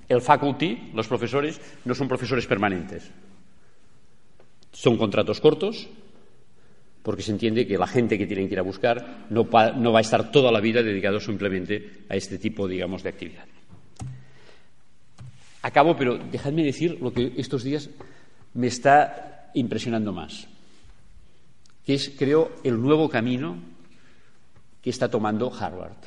El 0.10 0.20
faculty, 0.20 0.92
los 0.94 1.08
profesores, 1.08 1.62
no 1.86 1.96
son 1.96 2.10
profesores 2.10 2.46
permanentes. 2.46 3.10
Son 4.74 4.98
contratos 4.98 5.40
cortos, 5.40 5.88
porque 7.04 7.22
se 7.22 7.32
entiende 7.32 7.66
que 7.66 7.78
la 7.78 7.88
gente 7.88 8.18
que 8.18 8.28
tienen 8.28 8.50
que 8.50 8.56
ir 8.56 8.60
a 8.60 8.64
buscar 8.64 9.28
no, 9.30 9.50
va 9.50 9.98
a 9.98 10.02
estar 10.02 10.30
toda 10.30 10.52
la 10.52 10.60
vida 10.60 10.84
dedicado 10.84 11.22
simplemente 11.22 12.04
a 12.10 12.18
este 12.18 12.38
tipo, 12.38 12.68
digamos, 12.68 13.02
de 13.02 13.10
actividad. 13.10 13.46
Acabo, 15.62 15.96
pero 15.96 16.18
dejadme 16.18 16.64
decir 16.64 16.98
lo 17.02 17.14
que 17.14 17.34
estos 17.38 17.64
días 17.64 17.90
me 18.54 18.68
está 18.68 19.52
impresionando 19.54 20.12
más, 20.12 20.48
que 21.86 21.94
es, 21.94 22.12
creo, 22.18 22.52
el 22.64 22.82
nuevo 22.82 23.10
camino 23.10 23.58
que 24.82 24.90
está 24.90 25.10
tomando 25.10 25.54
Harvard, 25.54 25.98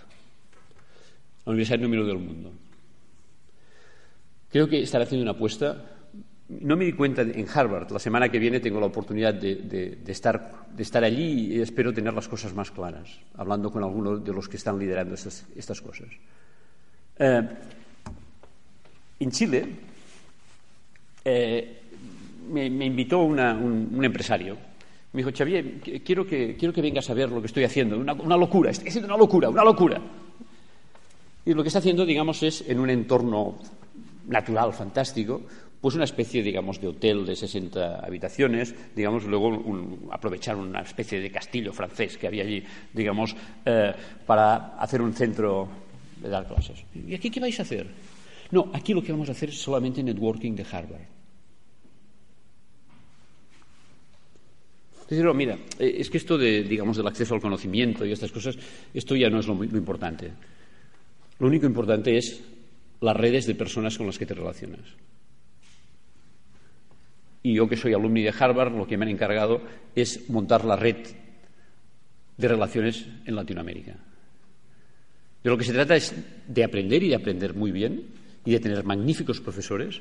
la 1.46 1.52
universidad 1.52 1.78
número 1.78 2.04
del 2.06 2.18
mundo. 2.18 2.52
Creo 4.50 4.68
que 4.68 4.82
estará 4.82 5.04
haciendo 5.04 5.22
una 5.22 5.32
apuesta. 5.32 5.84
No 6.48 6.76
me 6.76 6.84
di 6.84 6.92
cuenta 6.92 7.22
en 7.22 7.46
Harvard. 7.52 7.90
La 7.90 7.98
semana 7.98 8.28
que 8.28 8.38
viene 8.38 8.60
tengo 8.60 8.78
la 8.78 8.86
oportunidad 8.86 9.34
de, 9.34 9.98
estar, 10.06 11.04
allí 11.04 11.54
y 11.54 11.60
espero 11.60 11.92
tener 11.92 12.14
las 12.14 12.28
cosas 12.28 12.54
más 12.54 12.70
claras, 12.70 13.18
hablando 13.34 13.70
con 13.70 13.82
algunos 13.82 14.22
de 14.24 14.32
los 14.32 14.48
que 14.48 14.56
están 14.56 14.78
liderando 14.78 15.14
estas, 15.14 15.80
cosas. 15.80 16.08
Eh, 17.18 17.48
en 19.24 19.30
Chile 19.30 19.66
eh, 21.24 21.80
me, 22.50 22.66
invitó 22.66 23.20
un, 23.20 24.04
empresario. 24.04 24.56
Me 25.12 25.20
dijo, 25.20 25.30
Xavier, 25.36 25.80
quiero 26.04 26.26
que, 26.26 26.56
quiero 26.56 26.74
que 26.74 26.82
vengas 26.82 27.08
a 27.08 27.14
ver 27.14 27.30
lo 27.30 27.40
que 27.40 27.46
estoy 27.46 27.64
haciendo. 27.64 27.98
Una, 27.98 28.36
locura, 28.36 28.70
estoy 28.70 28.88
haciendo 28.88 29.08
una 29.08 29.16
locura, 29.16 29.48
una 29.48 29.64
locura. 29.64 30.00
Y 31.46 31.54
lo 31.54 31.62
que 31.62 31.68
está 31.68 31.78
haciendo, 31.78 32.04
digamos, 32.04 32.42
es 32.42 32.64
en 32.68 32.80
un 32.80 32.90
entorno 32.90 33.58
natural, 34.28 34.72
fantástico, 34.72 35.42
pues 35.80 35.94
una 35.94 36.04
especie, 36.04 36.42
digamos, 36.42 36.80
de 36.80 36.88
hotel 36.88 37.26
de 37.26 37.36
60 37.36 38.00
habitaciones, 38.04 38.74
digamos, 38.96 39.24
luego 39.24 39.62
aprovechar 40.10 40.56
una 40.56 40.80
especie 40.80 41.20
de 41.20 41.30
castillo 41.30 41.72
francés 41.72 42.16
que 42.16 42.26
había 42.26 42.42
allí, 42.42 42.62
digamos, 42.92 43.36
eh, 43.64 43.92
para 44.26 44.76
hacer 44.78 45.02
un 45.02 45.12
centro 45.12 45.68
de 46.20 46.28
dar 46.28 46.46
clases. 46.46 46.84
¿Y 46.94 47.14
aquí 47.14 47.30
qué 47.30 47.40
vais 47.40 47.58
a 47.60 47.62
hacer? 47.62 47.86
No, 48.50 48.70
aquí 48.72 48.92
lo 48.92 49.02
que 49.02 49.12
vamos 49.12 49.28
a 49.28 49.32
hacer 49.32 49.48
es 49.48 49.60
solamente 49.60 50.02
networking 50.02 50.54
de 50.54 50.66
Harvard. 50.70 51.06
Entonces, 55.08 55.34
mira, 55.34 55.58
eh, 55.78 55.96
es 55.98 56.08
que 56.08 56.18
esto 56.18 56.38
de, 56.38 56.62
digamos, 56.62 56.96
del 56.96 57.06
acceso 57.06 57.34
al 57.34 57.40
conocimiento 57.40 58.06
y 58.06 58.12
estas 58.12 58.32
cosas, 58.32 58.56
esto 58.92 59.14
ya 59.14 59.28
no 59.28 59.38
es 59.38 59.46
lo, 59.46 59.54
lo 59.54 59.78
importante. 59.78 60.32
Lo 61.38 61.46
único 61.46 61.66
importante 61.66 62.16
es 62.16 62.42
las 63.00 63.16
redes 63.16 63.46
de 63.46 63.54
personas 63.54 63.98
con 63.98 64.06
las 64.06 64.18
que 64.18 64.26
te 64.26 64.34
relacionas. 64.34 64.80
Y 67.42 67.54
yo 67.54 67.68
que 67.68 67.76
soy 67.76 67.92
alumni 67.92 68.22
de 68.22 68.32
Harvard, 68.38 68.74
lo 68.74 68.86
que 68.86 68.96
me 68.96 69.04
han 69.04 69.10
encargado 69.10 69.60
es 69.94 70.30
montar 70.30 70.64
la 70.64 70.76
red 70.76 70.96
de 72.38 72.48
relaciones 72.48 73.06
en 73.26 73.36
Latinoamérica. 73.36 73.96
De 75.42 75.50
lo 75.50 75.58
que 75.58 75.64
se 75.64 75.74
trata 75.74 75.94
es 75.94 76.14
de 76.48 76.64
aprender 76.64 77.02
y 77.02 77.10
de 77.10 77.16
aprender 77.16 77.54
muy 77.54 77.70
bien 77.70 78.06
y 78.44 78.52
de 78.52 78.60
tener 78.60 78.84
magníficos 78.84 79.40
profesores, 79.40 80.00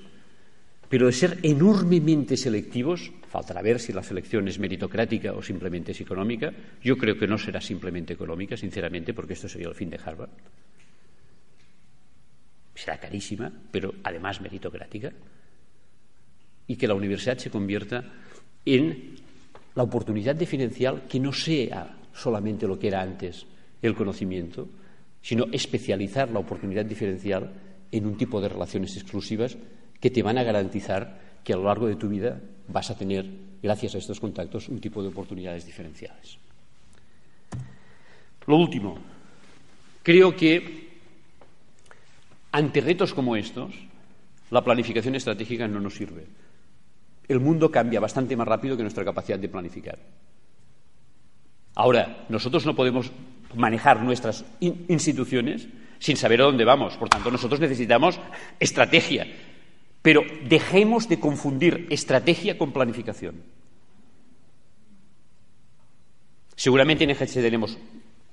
pero 0.90 1.08
de 1.08 1.14
ser 1.14 1.40
enormemente 1.42 2.38
selectivos, 2.38 3.12
faltará 3.28 3.62
ver 3.62 3.80
si 3.80 3.94
la 3.94 4.04
selección 4.04 4.48
es 4.48 4.60
meritocrática 4.60 5.34
o 5.34 5.42
simplemente 5.42 5.92
es 5.92 6.02
económica. 6.02 6.54
Yo 6.84 6.98
creo 6.98 7.18
que 7.18 7.28
no 7.28 7.38
será 7.38 7.62
simplemente 7.62 8.14
económica, 8.14 8.56
sinceramente, 8.56 9.14
porque 9.14 9.34
esto 9.34 9.50
sería 9.50 9.70
el 9.70 9.76
fin 9.76 9.90
de 9.90 10.00
Harvard. 10.04 10.30
Será 12.76 13.00
carísima, 13.00 13.52
pero 13.72 13.96
además 14.04 14.42
meritocrática. 14.42 15.12
Y 16.68 16.76
que 16.76 16.88
la 16.88 16.94
universidad 16.94 17.38
se 17.38 17.50
convierta 17.50 18.04
en 18.66 19.16
la 19.76 19.84
oportunidad 19.84 20.36
diferencial 20.36 21.08
que 21.08 21.20
no 21.20 21.34
sea 21.34 21.98
solamente 22.14 22.68
lo 22.68 22.78
que 22.78 22.90
era 22.90 23.02
antes 23.02 23.46
el 23.82 23.96
conocimiento, 23.96 24.70
sino 25.22 25.46
especializar 25.52 26.30
la 26.30 26.40
oportunidad 26.40 26.86
diferencial 26.86 27.52
en 27.94 28.08
un 28.08 28.18
tipo 28.18 28.42
de 28.42 28.50
relaciones 28.50 28.98
exclusivas 28.98 29.56
que 30.02 30.10
te 30.10 30.24
van 30.24 30.38
a 30.38 30.44
garantizar 30.44 31.22
que 31.44 31.54
a 31.54 31.56
lo 31.56 31.66
largo 31.66 31.88
de 31.88 31.96
tu 31.96 32.10
vida 32.10 32.42
vas 32.68 32.90
a 32.90 32.98
tener, 32.98 33.30
gracias 33.62 33.94
a 33.96 34.00
estos 34.00 34.20
contactos, 34.20 34.68
un 34.68 34.82
tipo 34.82 35.02
de 35.04 35.10
oportunidades 35.10 35.66
diferenciales. 35.66 36.38
Lo 38.48 38.58
último, 38.58 38.98
creo 40.02 40.36
que 40.36 40.90
ante 42.52 42.82
retos 42.82 43.14
como 43.14 43.36
estos, 43.36 43.74
la 44.50 44.64
planificación 44.64 45.16
estratégica 45.16 45.68
no 45.68 45.80
nos 45.80 45.94
sirve. 45.96 46.26
El 47.28 47.40
mundo 47.40 47.72
cambia 47.72 48.00
bastante 48.00 48.36
más 48.36 48.48
rápido 48.48 48.76
que 48.76 48.84
nuestra 48.84 49.06
capacidad 49.06 49.40
de 49.40 49.50
planificar. 49.50 50.00
Ahora, 51.76 52.26
nosotros 52.30 52.66
no 52.66 52.76
podemos 52.76 53.12
manejar 53.56 54.02
nuestras 54.02 54.46
instituciones 54.60 55.68
sin 56.04 56.18
saber 56.18 56.42
a 56.42 56.46
dónde 56.52 56.66
vamos. 56.66 56.98
Por 56.98 57.08
tanto, 57.08 57.32
nosotros 57.32 57.62
necesitamos 57.62 58.20
estrategia. 58.60 59.26
Pero 60.02 60.22
dejemos 60.50 61.08
de 61.08 61.18
confundir 61.18 61.88
estrategia 61.90 62.58
con 62.58 62.74
planificación. 62.74 63.42
Seguramente 66.58 67.06
en 67.06 67.12
EGC 67.12 67.36
tenemos 67.36 67.78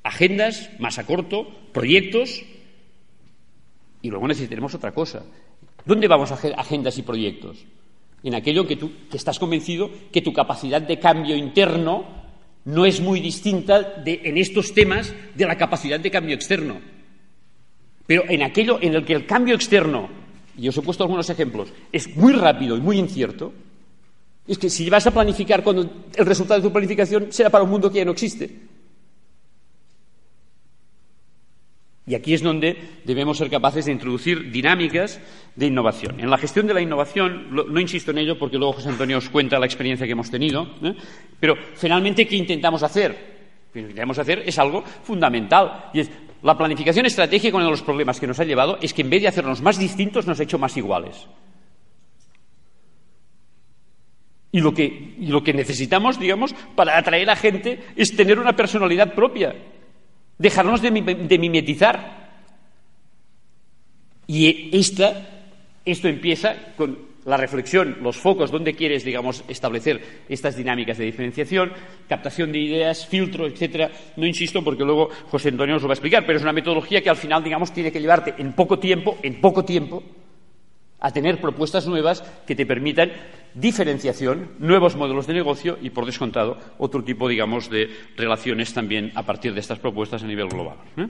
agendas 0.02 0.68
más 0.80 0.98
a 0.98 1.06
corto, 1.06 1.46
proyectos, 1.72 2.42
y 4.02 4.10
luego 4.10 4.26
necesitaremos 4.26 4.74
otra 4.74 4.90
cosa. 4.90 5.22
¿Dónde 5.84 6.08
vamos 6.08 6.32
a 6.32 6.34
hacer 6.34 6.54
agendas 6.58 6.98
y 6.98 7.02
proyectos? 7.02 7.64
En 8.24 8.34
aquello 8.34 8.66
que 8.66 8.76
tú 8.76 8.90
estás 9.12 9.38
convencido 9.38 9.92
que 10.10 10.22
tu 10.22 10.32
capacidad 10.32 10.82
de 10.82 10.98
cambio 10.98 11.36
interno 11.36 12.04
no 12.64 12.84
es 12.84 13.00
muy 13.00 13.20
distinta 13.20 14.02
en 14.04 14.38
estos 14.38 14.74
temas 14.74 15.14
de 15.36 15.46
la 15.46 15.56
capacidad 15.56 16.00
de 16.00 16.10
cambio 16.10 16.34
externo. 16.34 16.99
Pero 18.10 18.24
en 18.28 18.42
aquello 18.42 18.80
en 18.82 18.96
el 18.96 19.04
que 19.04 19.12
el 19.12 19.24
cambio 19.24 19.54
externo, 19.54 20.08
y 20.58 20.66
os 20.66 20.76
he 20.76 20.82
puesto 20.82 21.04
algunos 21.04 21.30
ejemplos, 21.30 21.72
es 21.92 22.16
muy 22.16 22.32
rápido 22.32 22.76
y 22.76 22.80
muy 22.80 22.98
incierto, 22.98 23.52
es 24.48 24.58
que 24.58 24.68
si 24.68 24.90
vas 24.90 25.06
a 25.06 25.12
planificar 25.12 25.62
cuando 25.62 25.88
el 26.16 26.26
resultado 26.26 26.60
de 26.60 26.66
tu 26.66 26.72
planificación 26.72 27.28
será 27.30 27.50
para 27.50 27.62
un 27.62 27.70
mundo 27.70 27.88
que 27.88 27.98
ya 27.98 28.04
no 28.04 28.10
existe. 28.10 28.50
Y 32.04 32.16
aquí 32.16 32.34
es 32.34 32.42
donde 32.42 32.76
debemos 33.04 33.38
ser 33.38 33.48
capaces 33.48 33.84
de 33.84 33.92
introducir 33.92 34.50
dinámicas 34.50 35.20
de 35.54 35.66
innovación. 35.66 36.18
En 36.18 36.30
la 36.30 36.38
gestión 36.38 36.66
de 36.66 36.74
la 36.74 36.80
innovación, 36.80 37.54
no 37.54 37.78
insisto 37.78 38.10
en 38.10 38.18
ello 38.18 38.36
porque 38.36 38.58
luego 38.58 38.72
José 38.72 38.88
Antonio 38.88 39.18
os 39.18 39.30
cuenta 39.30 39.56
la 39.60 39.66
experiencia 39.66 40.04
que 40.04 40.14
hemos 40.14 40.32
tenido, 40.32 40.66
¿eh? 40.82 40.96
pero 41.38 41.54
finalmente, 41.76 42.26
¿qué 42.26 42.34
intentamos 42.34 42.82
hacer? 42.82 43.12
Lo 43.68 43.72
que 43.72 43.80
intentamos 43.82 44.18
hacer 44.18 44.42
es 44.44 44.58
algo 44.58 44.82
fundamental 44.82 45.90
y 45.94 46.00
es 46.00 46.10
la 46.42 46.56
planificación 46.56 47.06
estratégica, 47.06 47.56
uno 47.56 47.66
de 47.66 47.72
los 47.72 47.82
problemas 47.82 48.18
que 48.18 48.26
nos 48.26 48.40
ha 48.40 48.44
llevado 48.44 48.78
es 48.80 48.94
que 48.94 49.02
en 49.02 49.10
vez 49.10 49.22
de 49.22 49.28
hacernos 49.28 49.60
más 49.60 49.78
distintos, 49.78 50.26
nos 50.26 50.40
ha 50.40 50.42
hecho 50.42 50.58
más 50.58 50.76
iguales. 50.76 51.26
Y 54.52 54.60
lo 54.60 54.74
que, 54.74 55.14
lo 55.20 55.44
que 55.44 55.52
necesitamos, 55.52 56.18
digamos, 56.18 56.54
para 56.74 56.98
atraer 56.98 57.30
a 57.30 57.36
gente 57.36 57.84
es 57.94 58.16
tener 58.16 58.38
una 58.38 58.56
personalidad 58.56 59.14
propia 59.14 59.54
dejarnos 60.40 60.80
de, 60.80 60.90
mimetizar. 61.38 62.30
Y 64.26 64.76
esta, 64.76 65.50
esto 65.84 66.08
empieza 66.08 66.74
con 66.76 67.09
la 67.24 67.36
reflexión, 67.36 67.98
los 68.02 68.16
focos, 68.16 68.50
donde 68.50 68.74
quieres, 68.74 69.04
digamos, 69.04 69.44
establecer 69.48 70.24
estas 70.28 70.56
dinámicas 70.56 70.98
de 70.98 71.04
diferenciación, 71.04 71.72
captación 72.08 72.52
de 72.52 72.60
ideas, 72.60 73.06
filtro, 73.06 73.46
etcétera. 73.46 73.90
No 74.16 74.26
insisto 74.26 74.64
porque 74.64 74.84
luego 74.84 75.10
José 75.30 75.50
Antonio 75.50 75.74
nos 75.74 75.82
lo 75.82 75.88
va 75.88 75.92
a 75.92 75.96
explicar, 75.96 76.24
pero 76.24 76.38
es 76.38 76.42
una 76.42 76.52
metodología 76.52 77.02
que 77.02 77.10
al 77.10 77.16
final, 77.16 77.44
digamos, 77.44 77.72
tiene 77.72 77.92
que 77.92 78.00
llevarte 78.00 78.34
en 78.38 78.52
poco 78.54 78.78
tiempo, 78.78 79.18
en 79.22 79.40
poco 79.40 79.64
tiempo, 79.64 80.02
a 81.00 81.10
tener 81.12 81.40
propuestas 81.40 81.86
nuevas 81.86 82.22
que 82.46 82.54
te 82.54 82.66
permitan 82.66 83.10
diferenciación, 83.54 84.50
nuevos 84.58 84.96
modelos 84.96 85.26
de 85.26 85.34
negocio 85.34 85.78
y, 85.80 85.90
por 85.90 86.06
descontado, 86.06 86.58
otro 86.78 87.02
tipo, 87.02 87.28
digamos, 87.28 87.70
de 87.70 87.90
relaciones 88.16 88.72
también 88.72 89.10
a 89.14 89.24
partir 89.24 89.54
de 89.54 89.60
estas 89.60 89.78
propuestas 89.78 90.22
a 90.22 90.26
nivel 90.26 90.48
global. 90.48 90.76
¿eh? 90.96 91.06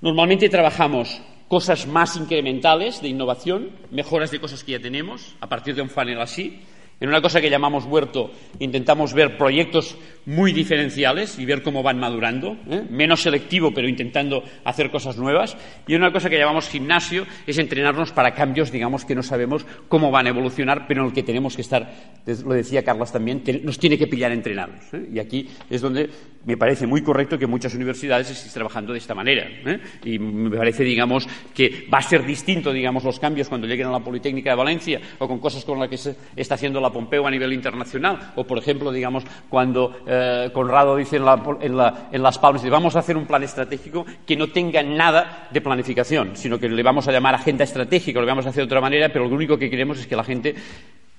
Normalmente 0.00 0.48
trabajamos 0.48 1.22
cosas 1.48 1.86
más 1.86 2.16
incrementales 2.16 3.00
de 3.00 3.08
innovación, 3.08 3.70
mejoras 3.90 4.30
de 4.30 4.40
cosas 4.40 4.62
que 4.62 4.72
ya 4.72 4.80
tenemos, 4.80 5.34
a 5.40 5.48
partir 5.48 5.74
de 5.74 5.82
un 5.82 5.90
funnel 5.90 6.20
así, 6.20 6.60
en 7.00 7.08
una 7.08 7.20
cosa 7.20 7.40
que 7.40 7.50
llamamos 7.50 7.84
huerto 7.84 8.30
intentamos 8.58 9.14
ver 9.14 9.36
proyectos 9.36 9.96
muy 10.26 10.52
diferenciales 10.52 11.38
y 11.38 11.46
ver 11.46 11.62
cómo 11.62 11.82
van 11.82 11.98
madurando, 11.98 12.56
¿eh? 12.68 12.84
menos 12.90 13.22
selectivo 13.22 13.72
pero 13.72 13.88
intentando 13.88 14.42
hacer 14.64 14.90
cosas 14.90 15.16
nuevas. 15.16 15.56
Y 15.86 15.94
en 15.94 16.02
una 16.02 16.12
cosa 16.12 16.28
que 16.28 16.38
llamamos 16.38 16.68
gimnasio 16.68 17.26
es 17.46 17.58
entrenarnos 17.58 18.12
para 18.12 18.34
cambios, 18.34 18.70
digamos, 18.70 19.04
que 19.04 19.14
no 19.14 19.22
sabemos 19.22 19.64
cómo 19.88 20.10
van 20.10 20.26
a 20.26 20.30
evolucionar, 20.30 20.86
pero 20.86 21.02
en 21.02 21.08
el 21.08 21.12
que 21.12 21.22
tenemos 21.22 21.54
que 21.56 21.62
estar, 21.62 21.90
lo 22.26 22.54
decía 22.54 22.84
Carlos 22.84 23.12
también, 23.12 23.42
nos 23.62 23.78
tiene 23.78 23.96
que 23.96 24.06
pillar 24.06 24.32
entrenados. 24.32 24.92
¿eh? 24.92 25.08
Y 25.12 25.18
aquí 25.18 25.48
es 25.70 25.80
donde 25.80 26.10
me 26.44 26.56
parece 26.56 26.86
muy 26.86 27.02
correcto 27.02 27.38
que 27.38 27.46
muchas 27.46 27.74
universidades 27.74 28.30
estén 28.30 28.52
trabajando 28.52 28.92
de 28.92 28.98
esta 28.98 29.14
manera. 29.14 29.46
¿eh? 29.66 29.80
Y 30.04 30.18
me 30.18 30.56
parece, 30.56 30.84
digamos, 30.84 31.26
que 31.54 31.86
va 31.92 31.98
a 31.98 32.02
ser 32.02 32.24
distinto, 32.24 32.72
digamos, 32.72 33.04
los 33.04 33.18
cambios 33.18 33.48
cuando 33.48 33.66
lleguen 33.66 33.86
a 33.86 33.92
la 33.92 34.00
Politécnica 34.00 34.50
de 34.50 34.56
Valencia 34.56 35.00
o 35.18 35.28
con 35.28 35.38
cosas 35.38 35.64
con 35.64 35.78
las 35.78 35.88
que 35.88 35.96
se 35.96 36.16
está 36.36 36.54
haciendo 36.54 36.80
la 36.80 36.87
Pompeo 36.92 37.26
a 37.26 37.30
nivel 37.30 37.52
internacional. 37.52 38.32
O, 38.36 38.44
por 38.44 38.58
ejemplo, 38.58 38.92
digamos, 38.92 39.24
cuando 39.48 40.00
eh, 40.06 40.50
Conrado 40.52 40.96
dice 40.96 41.16
en, 41.16 42.22
Las 42.22 42.38
Palmas, 42.38 42.68
vamos 42.68 42.96
a 42.96 43.00
hacer 43.00 43.16
un 43.16 43.26
plan 43.26 43.42
estratégico 43.42 44.04
que 44.26 44.36
no 44.36 44.48
tenga 44.48 44.82
nada 44.82 45.48
de 45.50 45.60
planificación, 45.60 46.36
sino 46.36 46.58
que 46.58 46.68
le 46.68 46.82
vamos 46.82 47.08
a 47.08 47.12
llamar 47.12 47.34
agenda 47.34 47.64
estratégica, 47.64 48.20
lo 48.20 48.26
vamos 48.26 48.46
a 48.46 48.50
hacer 48.50 48.62
de 48.62 48.66
otra 48.66 48.80
manera, 48.80 49.08
pero 49.10 49.28
lo 49.28 49.34
único 49.34 49.58
que 49.58 49.70
queremos 49.70 49.98
es 49.98 50.06
que 50.06 50.16
la 50.16 50.24
gente 50.24 50.54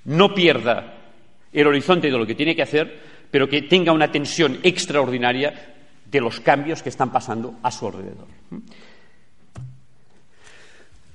no 0.06 0.34
pierda 0.34 0.94
el 1.52 1.68
horizonte 1.68 2.12
de 2.12 2.18
lo 2.18 2.26
que 2.26 2.36
tiene 2.36 2.56
que 2.56 2.62
hacer, 2.62 3.00
pero 3.32 3.48
que 3.48 3.64
tenga 3.64 3.92
una 3.92 4.12
tensión 4.12 4.60
extraordinaria 4.64 5.76
de 6.06 6.22
los 6.22 6.40
cambios 6.40 6.82
que 6.82 6.90
están 6.90 7.12
pasando 7.12 7.56
a 7.62 7.72
su 7.72 7.88
alrededor. 7.88 8.28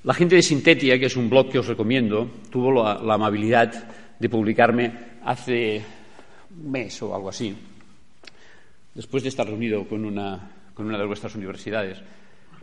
La 0.04 0.14
gente 0.14 0.36
de 0.36 0.42
Sintetia, 0.42 0.98
que 0.98 1.06
es 1.06 1.16
un 1.16 1.30
blog 1.30 1.50
que 1.50 1.58
os 1.58 1.66
recomiendo, 1.66 2.28
tuvo 2.50 2.84
la 2.84 3.14
amabilidad 3.14 3.72
de 4.18 4.28
publicarme 4.28 4.92
hace 5.24 5.82
un 6.56 6.70
mes 6.70 7.02
o 7.02 7.14
algo 7.14 7.28
así, 7.28 7.54
después 8.94 9.22
de 9.22 9.28
estar 9.28 9.46
reunido 9.46 9.86
con 9.88 10.04
una, 10.04 10.50
con 10.72 10.86
una 10.86 10.98
de 10.98 11.06
vuestras 11.06 11.34
universidades. 11.34 12.00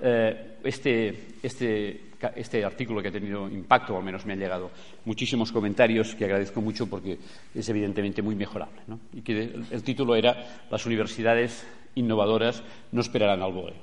Eh, 0.04 0.58
este, 0.64 1.28
este, 1.44 2.02
este, 2.36 2.66
artículo 2.66 3.02
que 3.02 3.10
ha 3.10 3.12
tenido 3.12 3.48
impacto, 3.48 3.94
o 3.94 3.98
al 3.98 4.04
menos 4.04 4.26
me 4.26 4.34
han 4.34 4.40
llegado 4.40 4.72
muchísimos 5.06 5.52
comentarios 5.52 6.16
que 6.16 6.26
agradezco 6.26 6.60
mucho 6.62 6.88
porque 6.88 7.20
es 7.54 7.70
evidentemente 7.70 8.22
muy 8.22 8.36
mejorable. 8.36 8.82
Y 9.14 9.22
que 9.22 9.44
el, 9.44 9.66
el, 9.70 9.84
título 9.84 10.16
era 10.16 10.64
Las 10.72 10.86
universidades 10.86 11.66
innovadoras 11.96 12.64
no 12.92 13.02
esperarán 13.02 13.42
al 13.42 13.54
BOE. 13.54 13.74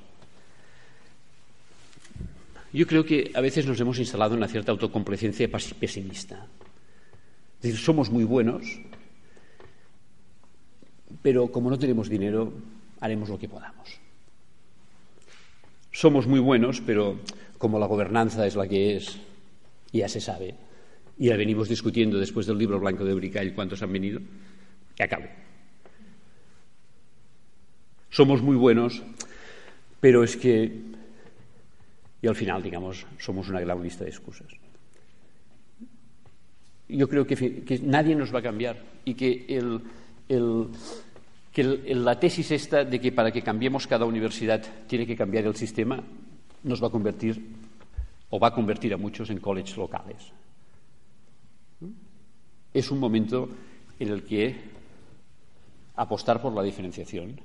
Yo 2.71 2.85
creo 2.85 3.03
que 3.03 3.31
a 3.33 3.41
veces 3.41 3.65
nos 3.65 3.79
hemos 3.79 3.97
instalado 3.97 4.33
en 4.33 4.39
una 4.39 4.47
cierta 4.47 4.71
autocomplacencia 4.71 5.49
pesimista. 5.49 6.45
Es 7.59 7.63
decir, 7.63 7.77
somos 7.77 8.09
muy 8.09 8.23
buenos, 8.23 8.79
pero 11.21 11.51
como 11.51 11.69
no 11.69 11.77
tenemos 11.77 12.07
dinero, 12.07 12.53
haremos 13.01 13.27
lo 13.27 13.37
que 13.37 13.49
podamos. 13.49 13.99
Somos 15.91 16.25
muy 16.25 16.39
buenos, 16.39 16.79
pero 16.79 17.19
como 17.57 17.77
la 17.77 17.85
gobernanza 17.85 18.47
es 18.47 18.55
la 18.55 18.65
que 18.65 18.95
es, 18.95 19.19
ya 19.91 20.07
se 20.07 20.21
sabe, 20.21 20.55
y 21.17 21.27
la 21.27 21.35
venimos 21.35 21.67
discutiendo 21.67 22.17
después 22.17 22.47
del 22.47 22.57
libro 22.57 22.79
blanco 22.79 23.03
de 23.03 23.13
Bricall 23.13 23.53
cuántos 23.53 23.83
han 23.83 23.91
venido, 23.91 24.21
que 24.95 25.03
acabe. 25.03 25.29
Somos 28.09 28.41
muy 28.41 28.55
buenos, 28.55 29.03
pero 29.99 30.23
es 30.23 30.37
que, 30.37 30.81
y 32.21 32.27
al 32.27 32.35
final, 32.35 32.63
digamos, 32.63 33.05
somos 33.17 33.49
una 33.49 33.59
gran 33.59 33.83
lista 33.83 34.05
de 34.05 34.11
excusas 34.11 34.47
yo 36.89 37.07
creo 37.07 37.25
que, 37.25 37.79
nadie 37.83 38.15
nos 38.15 38.33
va 38.33 38.39
a 38.39 38.43
cambiar 38.43 38.77
y 39.05 39.13
que, 39.13 39.61
la 41.55 42.19
tesis 42.19 42.51
esta 42.51 42.83
de 42.83 42.99
que 42.99 43.11
para 43.11 43.31
que 43.31 43.41
cambiemos 43.41 43.85
cada 43.85 44.05
universidad 44.05 44.63
tiene 44.87 45.05
que 45.05 45.15
cambiar 45.15 45.45
el 45.45 45.55
sistema 45.55 46.03
nos 46.63 46.81
va 46.81 46.87
a 46.87 46.91
convertir 46.91 47.41
o 48.29 48.39
va 48.39 48.49
a 48.49 48.53
convertir 48.53 48.93
a 48.93 48.97
muchos 48.97 49.29
en 49.29 49.39
colleges 49.39 49.77
locales. 49.77 50.31
Es 52.73 52.91
un 52.91 52.99
momento 52.99 53.49
en 53.99 54.09
el 54.09 54.23
que 54.23 54.55
apostar 55.95 56.41
por 56.41 56.53
la 56.53 56.63
diferenciación, 56.63 57.39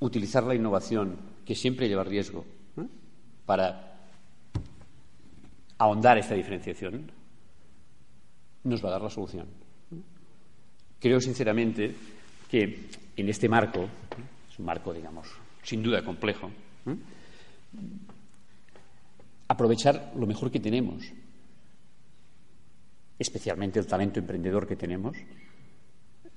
utilizar 0.00 0.44
la 0.44 0.54
innovación, 0.54 1.16
que 1.44 1.54
siempre 1.54 1.88
lleva 1.88 2.04
riesgo, 2.04 2.44
para 3.44 4.08
ahondar 5.78 6.18
esta 6.18 6.34
diferenciación, 6.34 7.10
nos 8.64 8.84
va 8.84 8.88
a 8.88 8.92
dar 8.92 9.02
la 9.02 9.10
solución. 9.10 9.46
Creo 10.98 11.20
sinceramente 11.20 11.94
que 12.50 12.88
en 13.16 13.28
este 13.28 13.48
marco, 13.48 13.88
es 14.50 14.58
un 14.58 14.64
marco, 14.64 14.92
digamos, 14.92 15.28
sin 15.62 15.82
duda 15.82 16.04
complejo, 16.04 16.50
aprovechar 19.48 20.12
lo 20.16 20.26
mejor 20.26 20.50
que 20.50 20.60
tenemos, 20.60 21.04
especialmente 23.18 23.78
el 23.78 23.86
talento 23.86 24.18
emprendedor 24.18 24.66
que 24.66 24.76
tenemos, 24.76 25.16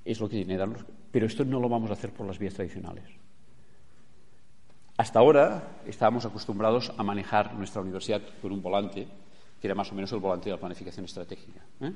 es 0.06 0.20
lo 0.20 0.28
que 0.28 0.38
tiene 0.38 0.54
que 0.54 0.58
darnos. 0.58 0.86
Pero 1.12 1.26
esto 1.26 1.46
no 1.46 1.60
lo 1.60 1.70
vamos 1.70 1.90
a 1.90 1.94
hacer 1.94 2.12
por 2.12 2.28
las 2.28 2.40
vías 2.40 2.54
tradicionales. 2.54 3.06
Hasta 4.98 5.20
ahora 5.20 5.82
estábamos 5.86 6.26
acostumbrados 6.26 6.92
a 6.98 7.04
manejar 7.04 7.56
nuestra 7.56 7.82
universidad 7.82 8.22
con 8.42 8.52
un 8.52 8.62
volante 8.62 9.08
que 9.64 9.68
era 9.68 9.76
más 9.76 9.90
o 9.94 9.96
menos 9.96 10.12
el 10.12 10.20
volante 10.20 10.50
de 10.50 10.56
la 10.56 10.60
planificación 10.60 11.06
estratégica. 11.06 11.62
¿eh? 11.80 11.94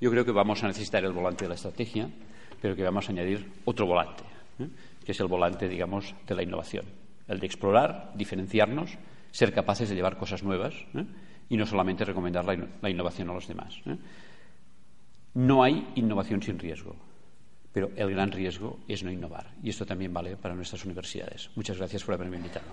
Yo 0.00 0.10
creo 0.10 0.24
que 0.24 0.32
vamos 0.32 0.64
a 0.64 0.66
necesitar 0.66 1.04
el 1.04 1.12
volante 1.12 1.44
de 1.44 1.48
la 1.48 1.54
estrategia, 1.54 2.10
pero 2.60 2.74
que 2.74 2.82
vamos 2.82 3.08
a 3.08 3.12
añadir 3.12 3.52
otro 3.66 3.86
volante, 3.86 4.24
¿eh? 4.58 4.66
que 5.04 5.12
es 5.12 5.20
el 5.20 5.28
volante, 5.28 5.68
digamos, 5.68 6.12
de 6.26 6.34
la 6.34 6.42
innovación. 6.42 6.84
El 7.28 7.38
de 7.38 7.46
explorar, 7.46 8.10
diferenciarnos, 8.16 8.98
ser 9.30 9.54
capaces 9.54 9.88
de 9.88 9.94
llevar 9.94 10.18
cosas 10.18 10.42
nuevas 10.42 10.74
¿eh? 10.92 11.04
y 11.50 11.56
no 11.56 11.66
solamente 11.66 12.04
recomendar 12.04 12.44
la, 12.44 12.90
innovación 12.90 13.30
a 13.30 13.34
los 13.34 13.46
demás. 13.46 13.80
No 15.34 15.62
hay 15.62 15.86
innovación 15.94 16.42
sin 16.42 16.58
riesgo, 16.58 16.96
pero 17.72 17.90
el 17.94 18.10
gran 18.10 18.32
riesgo 18.32 18.80
es 18.88 19.04
no 19.04 19.12
innovar. 19.12 19.52
Y 19.62 19.70
esto 19.70 19.86
también 19.86 20.12
vale 20.12 20.36
para 20.36 20.56
nuestras 20.56 20.84
universidades. 20.84 21.48
Muchas 21.54 21.78
gracias 21.78 22.02
por 22.02 22.14
haberme 22.14 22.38
invitado. 22.38 22.66